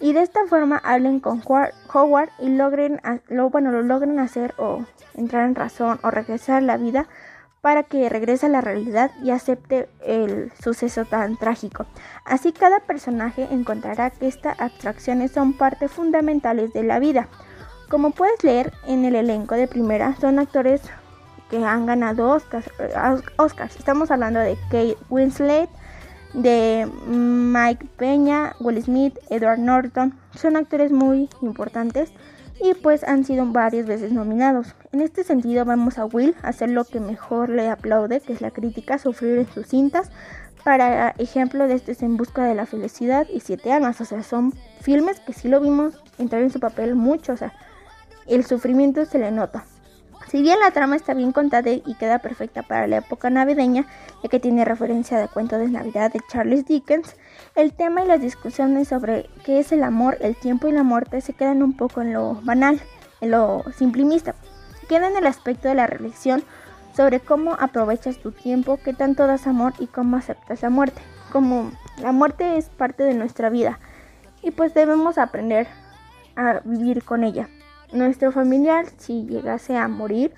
Y 0.00 0.12
de 0.12 0.22
esta 0.22 0.46
forma 0.46 0.80
hablen 0.82 1.20
con 1.20 1.42
Howard 1.46 2.30
y 2.40 2.48
logren, 2.48 3.00
lo, 3.28 3.50
bueno, 3.50 3.70
lo 3.70 3.82
logren 3.82 4.18
hacer 4.18 4.54
o 4.58 4.84
entrar 5.14 5.46
en 5.46 5.54
razón 5.54 6.00
o 6.02 6.10
regresar 6.10 6.56
a 6.56 6.60
la 6.60 6.76
vida 6.76 7.06
para 7.60 7.82
que 7.82 8.08
regrese 8.08 8.46
a 8.46 8.50
la 8.50 8.60
realidad 8.60 9.10
y 9.22 9.30
acepte 9.30 9.88
el 10.04 10.52
suceso 10.62 11.04
tan 11.04 11.36
trágico. 11.36 11.86
Así 12.24 12.52
cada 12.52 12.80
personaje 12.80 13.48
encontrará 13.50 14.10
que 14.10 14.28
estas 14.28 14.60
atracciones 14.60 15.32
son 15.32 15.52
partes 15.52 15.90
fundamentales 15.90 16.72
de 16.72 16.84
la 16.84 16.98
vida. 16.98 17.28
Como 17.88 18.10
puedes 18.10 18.44
leer 18.44 18.72
en 18.86 19.04
el 19.04 19.14
elenco 19.14 19.54
de 19.54 19.66
primera, 19.66 20.14
son 20.20 20.38
actores 20.38 20.82
que 21.50 21.64
han 21.64 21.86
ganado 21.86 22.30
Oscars. 22.30 22.70
Oscars. 23.38 23.76
Estamos 23.76 24.10
hablando 24.10 24.40
de 24.40 24.56
Kate 24.70 24.98
Winslet, 25.08 25.70
de 26.34 26.86
Mike 27.06 27.86
Peña, 27.96 28.54
Will 28.60 28.82
Smith, 28.82 29.18
Edward 29.30 29.58
Norton. 29.58 30.14
Son 30.34 30.56
actores 30.56 30.92
muy 30.92 31.30
importantes 31.40 32.12
y 32.60 32.74
pues 32.74 33.04
han 33.04 33.24
sido 33.24 33.46
varias 33.46 33.86
veces 33.86 34.12
nominados. 34.12 34.74
En 34.92 35.00
este 35.00 35.24
sentido 35.24 35.64
vamos 35.64 35.98
a 35.98 36.04
Will 36.04 36.34
a 36.42 36.48
hacer 36.48 36.70
lo 36.70 36.84
que 36.84 37.00
mejor 37.00 37.50
le 37.50 37.68
aplaude, 37.68 38.20
que 38.20 38.32
es 38.32 38.40
la 38.40 38.50
crítica, 38.50 38.98
sufrir 38.98 39.38
en 39.38 39.46
sus 39.46 39.66
cintas. 39.66 40.10
Para 40.64 41.10
ejemplo 41.18 41.68
de 41.68 41.74
este 41.74 41.92
es 41.92 42.02
En 42.02 42.16
Busca 42.16 42.44
de 42.44 42.54
la 42.54 42.66
Felicidad 42.66 43.26
y 43.32 43.40
Siete 43.40 43.72
Años. 43.72 44.00
O 44.00 44.04
sea, 44.04 44.22
son 44.22 44.52
filmes 44.80 45.20
que 45.20 45.32
sí 45.32 45.48
lo 45.48 45.60
vimos 45.60 46.02
entrar 46.18 46.42
en 46.42 46.50
su 46.50 46.60
papel 46.60 46.94
mucho. 46.94 47.32
O 47.32 47.36
sea, 47.36 47.52
el 48.26 48.44
sufrimiento 48.44 49.04
se 49.04 49.18
le 49.18 49.30
nota. 49.30 49.64
Si 50.30 50.42
bien 50.42 50.60
la 50.60 50.72
trama 50.72 50.94
está 50.94 51.14
bien 51.14 51.32
contada 51.32 51.70
y 51.70 51.94
queda 51.98 52.18
perfecta 52.18 52.62
para 52.62 52.86
la 52.86 52.98
época 52.98 53.30
navideña, 53.30 53.86
ya 54.22 54.28
que 54.28 54.38
tiene 54.38 54.66
referencia 54.66 55.18
de 55.18 55.26
cuento 55.26 55.56
de 55.56 55.68
Navidad 55.68 56.12
de 56.12 56.20
Charles 56.28 56.66
Dickens, 56.66 57.16
el 57.54 57.72
tema 57.72 58.04
y 58.04 58.06
las 58.06 58.20
discusiones 58.20 58.88
sobre 58.88 59.30
qué 59.46 59.58
es 59.58 59.72
el 59.72 59.82
amor, 59.82 60.18
el 60.20 60.36
tiempo 60.36 60.68
y 60.68 60.72
la 60.72 60.82
muerte 60.82 61.22
se 61.22 61.32
quedan 61.32 61.62
un 61.62 61.74
poco 61.74 62.02
en 62.02 62.12
lo 62.12 62.34
banal, 62.42 62.78
en 63.22 63.30
lo 63.30 63.64
simplimista. 63.74 64.34
Queda 64.86 65.08
en 65.08 65.16
el 65.16 65.26
aspecto 65.26 65.68
de 65.68 65.74
la 65.74 65.86
reflexión 65.86 66.44
sobre 66.94 67.20
cómo 67.20 67.54
aprovechas 67.58 68.18
tu 68.18 68.30
tiempo, 68.30 68.78
qué 68.84 68.92
tanto 68.92 69.26
das 69.26 69.46
amor 69.46 69.72
y 69.78 69.86
cómo 69.86 70.18
aceptas 70.18 70.60
la 70.60 70.68
muerte. 70.68 71.00
Como 71.32 71.72
la 72.02 72.12
muerte 72.12 72.58
es 72.58 72.66
parte 72.68 73.02
de 73.02 73.14
nuestra 73.14 73.48
vida 73.48 73.78
y 74.42 74.50
pues 74.50 74.74
debemos 74.74 75.16
aprender 75.16 75.68
a 76.36 76.60
vivir 76.64 77.02
con 77.02 77.24
ella 77.24 77.48
nuestro 77.92 78.32
familiar, 78.32 78.86
si 78.96 79.24
llegase 79.26 79.76
a 79.76 79.88
morir, 79.88 80.32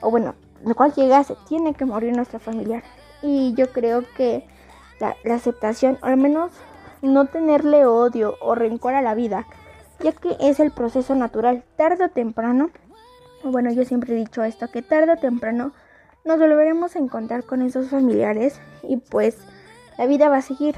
o 0.00 0.10
bueno, 0.10 0.34
lo 0.64 0.74
cual 0.74 0.92
llegase, 0.94 1.34
tiene 1.48 1.74
que 1.74 1.84
morir 1.84 2.14
nuestro 2.14 2.38
familiar. 2.38 2.82
Y 3.22 3.54
yo 3.54 3.70
creo 3.72 4.04
que 4.16 4.46
la, 5.00 5.16
aceptación, 5.34 5.98
o 6.02 6.06
al 6.06 6.16
menos 6.16 6.52
no 7.02 7.26
tenerle 7.26 7.86
odio 7.86 8.36
o 8.40 8.54
rencor 8.54 8.94
a 8.94 9.02
la 9.02 9.14
vida, 9.14 9.46
ya 10.00 10.12
que 10.12 10.36
es 10.40 10.60
el 10.60 10.70
proceso 10.70 11.14
natural, 11.14 11.64
tarde 11.76 12.04
o 12.04 12.08
temprano, 12.08 12.70
bueno, 13.44 13.72
yo 13.72 13.84
siempre 13.84 14.14
he 14.14 14.16
dicho 14.16 14.44
esto, 14.44 14.70
que 14.70 14.82
tarde 14.82 15.12
o 15.12 15.16
temprano 15.16 15.72
nos 16.24 16.38
volveremos 16.38 16.94
a 16.94 17.00
encontrar 17.00 17.44
con 17.44 17.62
esos 17.62 17.88
familiares 17.88 18.60
y 18.84 18.98
pues 18.98 19.38
la 19.98 20.06
vida 20.06 20.28
va 20.28 20.36
a 20.36 20.42
seguir. 20.42 20.76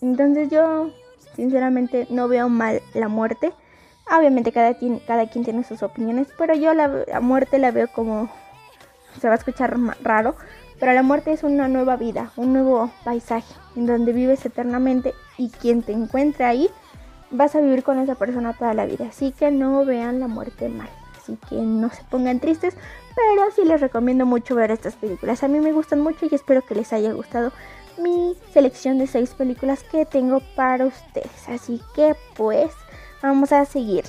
Entonces 0.00 0.50
yo 0.50 0.90
sinceramente 1.36 2.08
no 2.10 2.26
veo 2.26 2.48
mal 2.48 2.82
la 2.94 3.08
muerte 3.08 3.52
Obviamente 4.10 4.52
cada, 4.52 4.74
cada 5.06 5.26
quien 5.28 5.44
tiene 5.44 5.64
sus 5.64 5.82
opiniones, 5.82 6.28
pero 6.36 6.54
yo 6.54 6.74
la, 6.74 7.20
muerte 7.20 7.58
la 7.58 7.70
veo 7.70 7.88
como, 7.88 8.30
se 9.20 9.28
va 9.28 9.34
a 9.34 9.38
escuchar 9.38 9.76
raro, 10.02 10.36
pero 10.78 10.92
la 10.92 11.02
muerte 11.02 11.32
es 11.32 11.42
una 11.42 11.68
nueva 11.68 11.96
vida, 11.96 12.30
un 12.36 12.52
nuevo 12.52 12.90
paisaje 13.04 13.54
en 13.76 13.86
donde 13.86 14.12
vives 14.12 14.44
eternamente 14.44 15.14
y 15.38 15.48
quien 15.50 15.82
te 15.82 15.92
encuentre 15.92 16.44
ahí 16.44 16.68
vas 17.30 17.54
a 17.54 17.60
vivir 17.60 17.82
con 17.82 17.98
esa 17.98 18.14
persona 18.14 18.52
toda 18.52 18.74
la 18.74 18.86
vida. 18.86 19.06
Así 19.08 19.32
que 19.32 19.50
no 19.50 19.84
vean 19.84 20.20
la 20.20 20.28
muerte 20.28 20.68
mal. 20.68 20.88
Así 21.16 21.38
que 21.48 21.56
no 21.56 21.88
se 21.88 22.04
pongan 22.04 22.38
tristes, 22.38 22.76
pero 23.16 23.50
sí 23.56 23.64
les 23.64 23.80
recomiendo 23.80 24.26
mucho 24.26 24.54
ver 24.54 24.70
estas 24.70 24.94
películas. 24.94 25.42
A 25.42 25.48
mí 25.48 25.58
me 25.60 25.72
gustan 25.72 26.00
mucho 26.00 26.26
y 26.30 26.34
espero 26.34 26.62
que 26.62 26.74
les 26.74 26.92
haya 26.92 27.12
gustado 27.12 27.50
mi 27.98 28.36
selección 28.52 28.98
de 28.98 29.06
seis 29.06 29.30
películas 29.30 29.82
que 29.84 30.04
tengo 30.04 30.40
para 30.54 30.84
ustedes. 30.84 31.48
Así 31.48 31.80
que 31.94 32.14
pues 32.36 32.70
Vamos 33.24 33.52
a 33.52 33.64
seguir. 33.64 34.04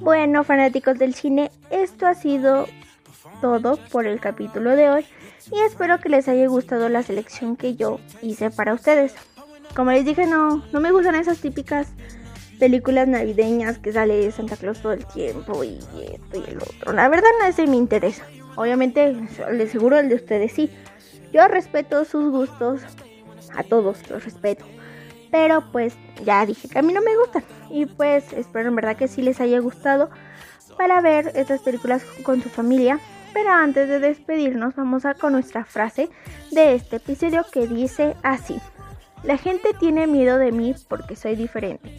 Bueno, 0.00 0.42
fanáticos 0.44 0.98
del 0.98 1.12
cine, 1.14 1.50
esto 1.68 2.06
ha 2.06 2.14
sido 2.14 2.66
todo 3.42 3.76
por 3.90 4.06
el 4.06 4.20
capítulo 4.20 4.74
de 4.74 4.88
hoy 4.88 5.06
y 5.50 5.60
espero 5.60 6.00
que 6.00 6.08
les 6.08 6.28
haya 6.28 6.46
gustado 6.46 6.88
la 6.88 7.02
selección 7.02 7.56
que 7.56 7.76
yo 7.76 8.00
hice 8.22 8.50
para 8.50 8.72
ustedes. 8.72 9.14
Como 9.76 9.90
les 9.90 10.06
dije, 10.06 10.24
no, 10.24 10.64
no 10.72 10.80
me 10.80 10.92
gustan 10.92 11.14
esas 11.16 11.40
típicas 11.40 11.88
películas 12.62 13.08
navideñas 13.08 13.78
que 13.78 13.92
sale 13.92 14.30
Santa 14.30 14.56
Claus 14.56 14.80
todo 14.80 14.92
el 14.92 15.04
tiempo 15.04 15.64
y 15.64 15.80
esto 16.00 16.38
y 16.46 16.48
el 16.48 16.58
otro. 16.58 16.92
La 16.92 17.08
verdad 17.08 17.30
no 17.40 17.46
es 17.46 17.56
de 17.56 17.66
mi 17.66 17.76
interés. 17.76 18.22
Obviamente, 18.54 19.16
les 19.50 19.72
seguro 19.72 19.98
el 19.98 20.08
de 20.08 20.14
ustedes 20.14 20.52
sí. 20.52 20.70
Yo 21.32 21.48
respeto 21.48 22.04
sus 22.04 22.30
gustos, 22.30 22.82
a 23.56 23.64
todos 23.64 24.08
los 24.08 24.24
respeto. 24.24 24.64
Pero 25.32 25.72
pues 25.72 25.96
ya 26.24 26.46
dije 26.46 26.68
que 26.68 26.78
a 26.78 26.82
mí 26.82 26.92
no 26.92 27.02
me 27.02 27.16
gustan. 27.16 27.42
Y 27.68 27.86
pues 27.86 28.32
espero 28.32 28.68
en 28.68 28.76
verdad 28.76 28.96
que 28.96 29.08
sí 29.08 29.22
les 29.22 29.40
haya 29.40 29.58
gustado 29.58 30.10
para 30.78 31.00
ver 31.00 31.32
estas 31.34 31.62
películas 31.62 32.04
con 32.22 32.40
su 32.42 32.48
familia. 32.48 33.00
Pero 33.34 33.50
antes 33.50 33.88
de 33.88 33.98
despedirnos 33.98 34.76
vamos 34.76 35.04
a 35.04 35.14
con 35.14 35.32
nuestra 35.32 35.64
frase 35.64 36.10
de 36.52 36.76
este 36.76 36.96
episodio 36.96 37.44
que 37.52 37.66
dice 37.66 38.14
así. 38.22 38.60
La 39.24 39.36
gente 39.36 39.70
tiene 39.80 40.06
miedo 40.06 40.38
de 40.38 40.52
mí 40.52 40.76
porque 40.88 41.16
soy 41.16 41.34
diferente. 41.34 41.90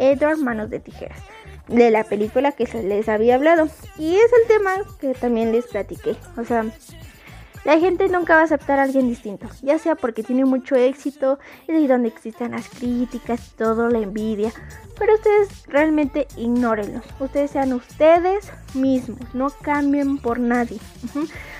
Edward 0.00 0.38
Manos 0.38 0.70
de 0.70 0.80
Tijeras, 0.80 1.20
de 1.68 1.90
la 1.90 2.04
película 2.04 2.52
que 2.52 2.64
les 2.82 3.08
había 3.08 3.34
hablado. 3.34 3.68
Y 3.98 4.16
es 4.16 4.30
el 4.40 4.48
tema 4.48 4.72
que 5.00 5.14
también 5.14 5.52
les 5.52 5.66
platiqué. 5.66 6.16
O 6.36 6.44
sea, 6.44 6.64
la 7.64 7.78
gente 7.78 8.08
nunca 8.08 8.36
va 8.36 8.40
a 8.40 8.44
aceptar 8.44 8.78
a 8.78 8.84
alguien 8.84 9.08
distinto, 9.08 9.46
ya 9.60 9.78
sea 9.78 9.94
porque 9.94 10.22
tiene 10.22 10.46
mucho 10.46 10.76
éxito, 10.76 11.38
es 11.68 11.76
ahí 11.76 11.86
donde 11.86 12.08
existen 12.08 12.52
las 12.52 12.68
críticas, 12.70 13.52
todo, 13.56 13.90
la 13.90 13.98
envidia. 13.98 14.50
Pero 14.98 15.14
ustedes 15.14 15.66
realmente 15.66 16.26
ignórenlos. 16.36 17.04
Ustedes 17.18 17.50
sean 17.50 17.74
ustedes 17.74 18.50
mismos, 18.72 19.20
no 19.34 19.50
cambien 19.50 20.16
por 20.16 20.40
nadie. 20.40 20.78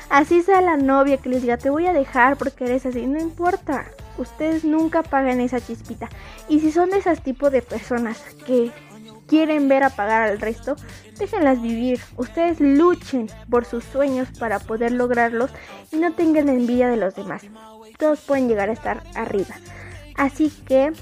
Así 0.09 0.42
sea 0.42 0.62
la 0.62 0.79
novia 0.79 1.18
que 1.18 1.29
les 1.29 1.42
diga, 1.42 1.59
te 1.59 1.68
voy 1.68 1.87
a 1.87 1.92
dejar 1.92 2.38
porque 2.38 2.64
eres 2.64 2.87
así, 2.87 3.07
no 3.07 3.20
importa. 3.20 3.87
Ustedes 4.20 4.64
nunca 4.64 5.02
pagan 5.02 5.40
esa 5.40 5.61
chispita. 5.61 6.09
Y 6.48 6.61
si 6.61 6.70
son 6.70 6.90
de 6.90 6.98
esas 6.98 7.22
tipos 7.22 7.50
de 7.50 7.62
personas 7.62 8.18
que 8.46 8.70
quieren 9.26 9.68
ver 9.68 9.83
apagar 9.83 10.22
al 10.22 10.40
resto, 10.40 10.76
déjenlas 11.18 11.62
vivir. 11.62 12.00
Ustedes 12.16 12.61
luchen 12.61 13.30
por 13.48 13.64
sus 13.64 13.83
sueños 13.85 14.28
para 14.38 14.59
poder 14.59 14.92
lograrlos 14.92 15.50
y 15.90 15.96
no 15.96 16.12
tengan 16.12 16.50
envidia 16.50 16.88
de 16.88 16.98
los 16.98 17.14
demás. 17.14 17.42
Todos 17.98 18.20
pueden 18.20 18.48
llegar 18.48 18.68
a 18.68 18.74
estar 18.74 19.02
arriba. 19.14 19.54
Así 20.16 20.50
que 20.66 20.92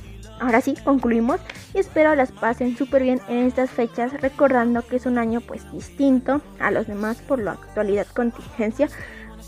ahora 0.41 0.61
sí 0.61 0.75
concluimos 0.85 1.41
y 1.75 1.79
espero 1.79 2.15
las 2.15 2.31
pasen 2.31 2.77
súper 2.77 3.03
bien 3.03 3.21
en 3.29 3.47
estas 3.47 3.71
fechas 3.71 4.13
recordando 4.21 4.87
que 4.87 4.97
es 4.97 5.07
un 5.07 5.19
año 5.19 5.41
pues 5.41 5.71
distinto 5.73 6.41
a 6.61 6.71
los 6.71 6.87
demás 6.87 7.17
por 7.23 7.41
la 7.41 7.53
actualidad 7.53 8.07
contingencia 8.07 8.89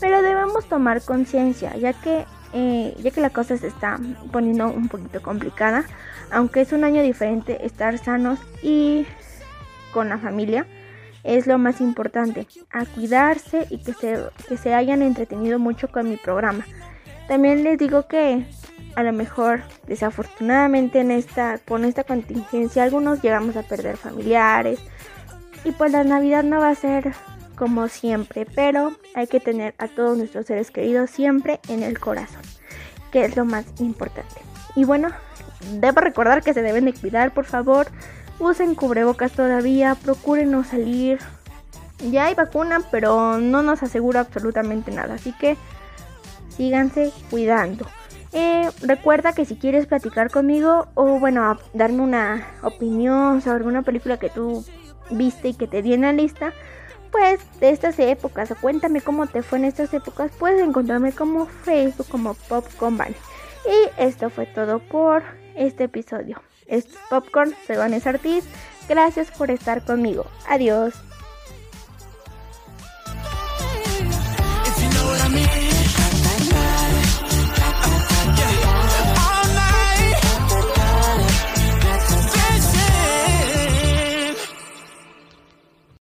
pero 0.01 0.21
debemos 0.21 0.65
tomar 0.67 1.01
conciencia 1.01 1.73
ya 1.77 1.93
que 1.93 2.25
eh, 2.53 2.95
ya 3.01 3.11
que 3.11 3.21
la 3.21 3.29
cosa 3.29 3.57
se 3.57 3.67
está 3.67 3.99
poniendo 4.31 4.67
un 4.67 4.87
poquito 4.87 5.21
complicada, 5.21 5.85
aunque 6.31 6.61
es 6.61 6.71
un 6.73 6.83
año 6.83 7.01
diferente, 7.01 7.65
estar 7.65 7.97
sanos 7.97 8.39
y 8.61 9.05
con 9.93 10.09
la 10.09 10.17
familia 10.17 10.65
es 11.23 11.47
lo 11.47 11.57
más 11.57 11.81
importante, 11.81 12.47
a 12.71 12.85
cuidarse 12.85 13.67
y 13.69 13.77
que 13.83 13.93
se, 13.93 14.23
que 14.47 14.57
se 14.57 14.73
hayan 14.73 15.01
entretenido 15.01 15.59
mucho 15.59 15.87
con 15.89 16.09
mi 16.09 16.17
programa. 16.17 16.65
También 17.27 17.63
les 17.63 17.77
digo 17.77 18.07
que 18.07 18.45
a 18.95 19.03
lo 19.03 19.13
mejor 19.13 19.61
desafortunadamente 19.87 20.99
en 20.99 21.11
esta, 21.11 21.59
con 21.59 21.85
esta 21.85 22.03
contingencia 22.03 22.83
algunos 22.83 23.21
llegamos 23.21 23.55
a 23.55 23.63
perder 23.63 23.97
familiares 23.97 24.79
y 25.63 25.71
pues 25.71 25.91
la 25.91 26.03
Navidad 26.03 26.43
no 26.43 26.59
va 26.59 26.69
a 26.69 26.75
ser 26.75 27.13
como 27.61 27.89
siempre, 27.89 28.47
pero 28.55 28.91
hay 29.13 29.27
que 29.27 29.39
tener 29.39 29.75
a 29.77 29.87
todos 29.87 30.17
nuestros 30.17 30.47
seres 30.47 30.71
queridos 30.71 31.11
siempre 31.11 31.59
en 31.69 31.83
el 31.83 31.99
corazón, 31.99 32.41
que 33.11 33.23
es 33.23 33.35
lo 33.35 33.45
más 33.45 33.65
importante. 33.77 34.41
Y 34.75 34.83
bueno, 34.83 35.09
debo 35.73 36.01
recordar 36.01 36.41
que 36.41 36.55
se 36.55 36.63
deben 36.63 36.85
de 36.85 36.93
cuidar, 36.93 37.35
por 37.35 37.45
favor. 37.45 37.85
Usen 38.39 38.73
cubrebocas 38.73 39.33
todavía, 39.33 39.93
procuren 39.93 40.49
no 40.49 40.63
salir. 40.63 41.19
Ya 42.09 42.25
hay 42.25 42.33
vacuna, 42.33 42.81
pero 42.89 43.37
no 43.37 43.61
nos 43.61 43.83
asegura 43.83 44.21
absolutamente 44.21 44.89
nada, 44.89 45.13
así 45.13 45.31
que 45.31 45.55
síganse 46.49 47.13
cuidando. 47.29 47.85
Eh, 48.33 48.71
recuerda 48.81 49.33
que 49.33 49.45
si 49.45 49.55
quieres 49.55 49.85
platicar 49.85 50.31
conmigo 50.31 50.87
o 50.95 51.19
bueno, 51.19 51.59
darme 51.75 52.01
una 52.01 52.47
opinión 52.63 53.39
sobre 53.43 53.57
alguna 53.57 53.83
película 53.83 54.17
que 54.17 54.29
tú 54.29 54.65
viste 55.11 55.49
y 55.49 55.53
que 55.53 55.67
te 55.67 55.83
di 55.83 55.93
en 55.93 56.01
la 56.01 56.11
lista, 56.11 56.53
pues 57.11 57.39
de 57.59 57.69
estas 57.69 57.99
épocas 57.99 58.51
o 58.51 58.55
cuéntame 58.55 59.01
cómo 59.01 59.27
te 59.27 59.43
fue 59.43 59.59
en 59.59 59.65
estas 59.65 59.93
épocas, 59.93 60.31
puedes 60.39 60.61
encontrarme 60.61 61.11
como 61.11 61.45
Facebook, 61.45 62.07
como 62.09 62.33
Popcorn 62.33 62.97
Van. 62.97 63.15
Y 63.65 64.01
esto 64.01 64.29
fue 64.29 64.45
todo 64.45 64.79
por 64.79 65.23
este 65.55 65.85
episodio. 65.85 66.41
Esto 66.67 66.93
es 66.93 66.99
Popcorn, 67.09 67.53
soy 67.67 67.77
Vanessa 67.77 68.11
Ortiz. 68.11 68.45
Gracias 68.87 69.29
por 69.31 69.51
estar 69.51 69.83
conmigo. 69.83 70.25
Adiós. 70.47 71.10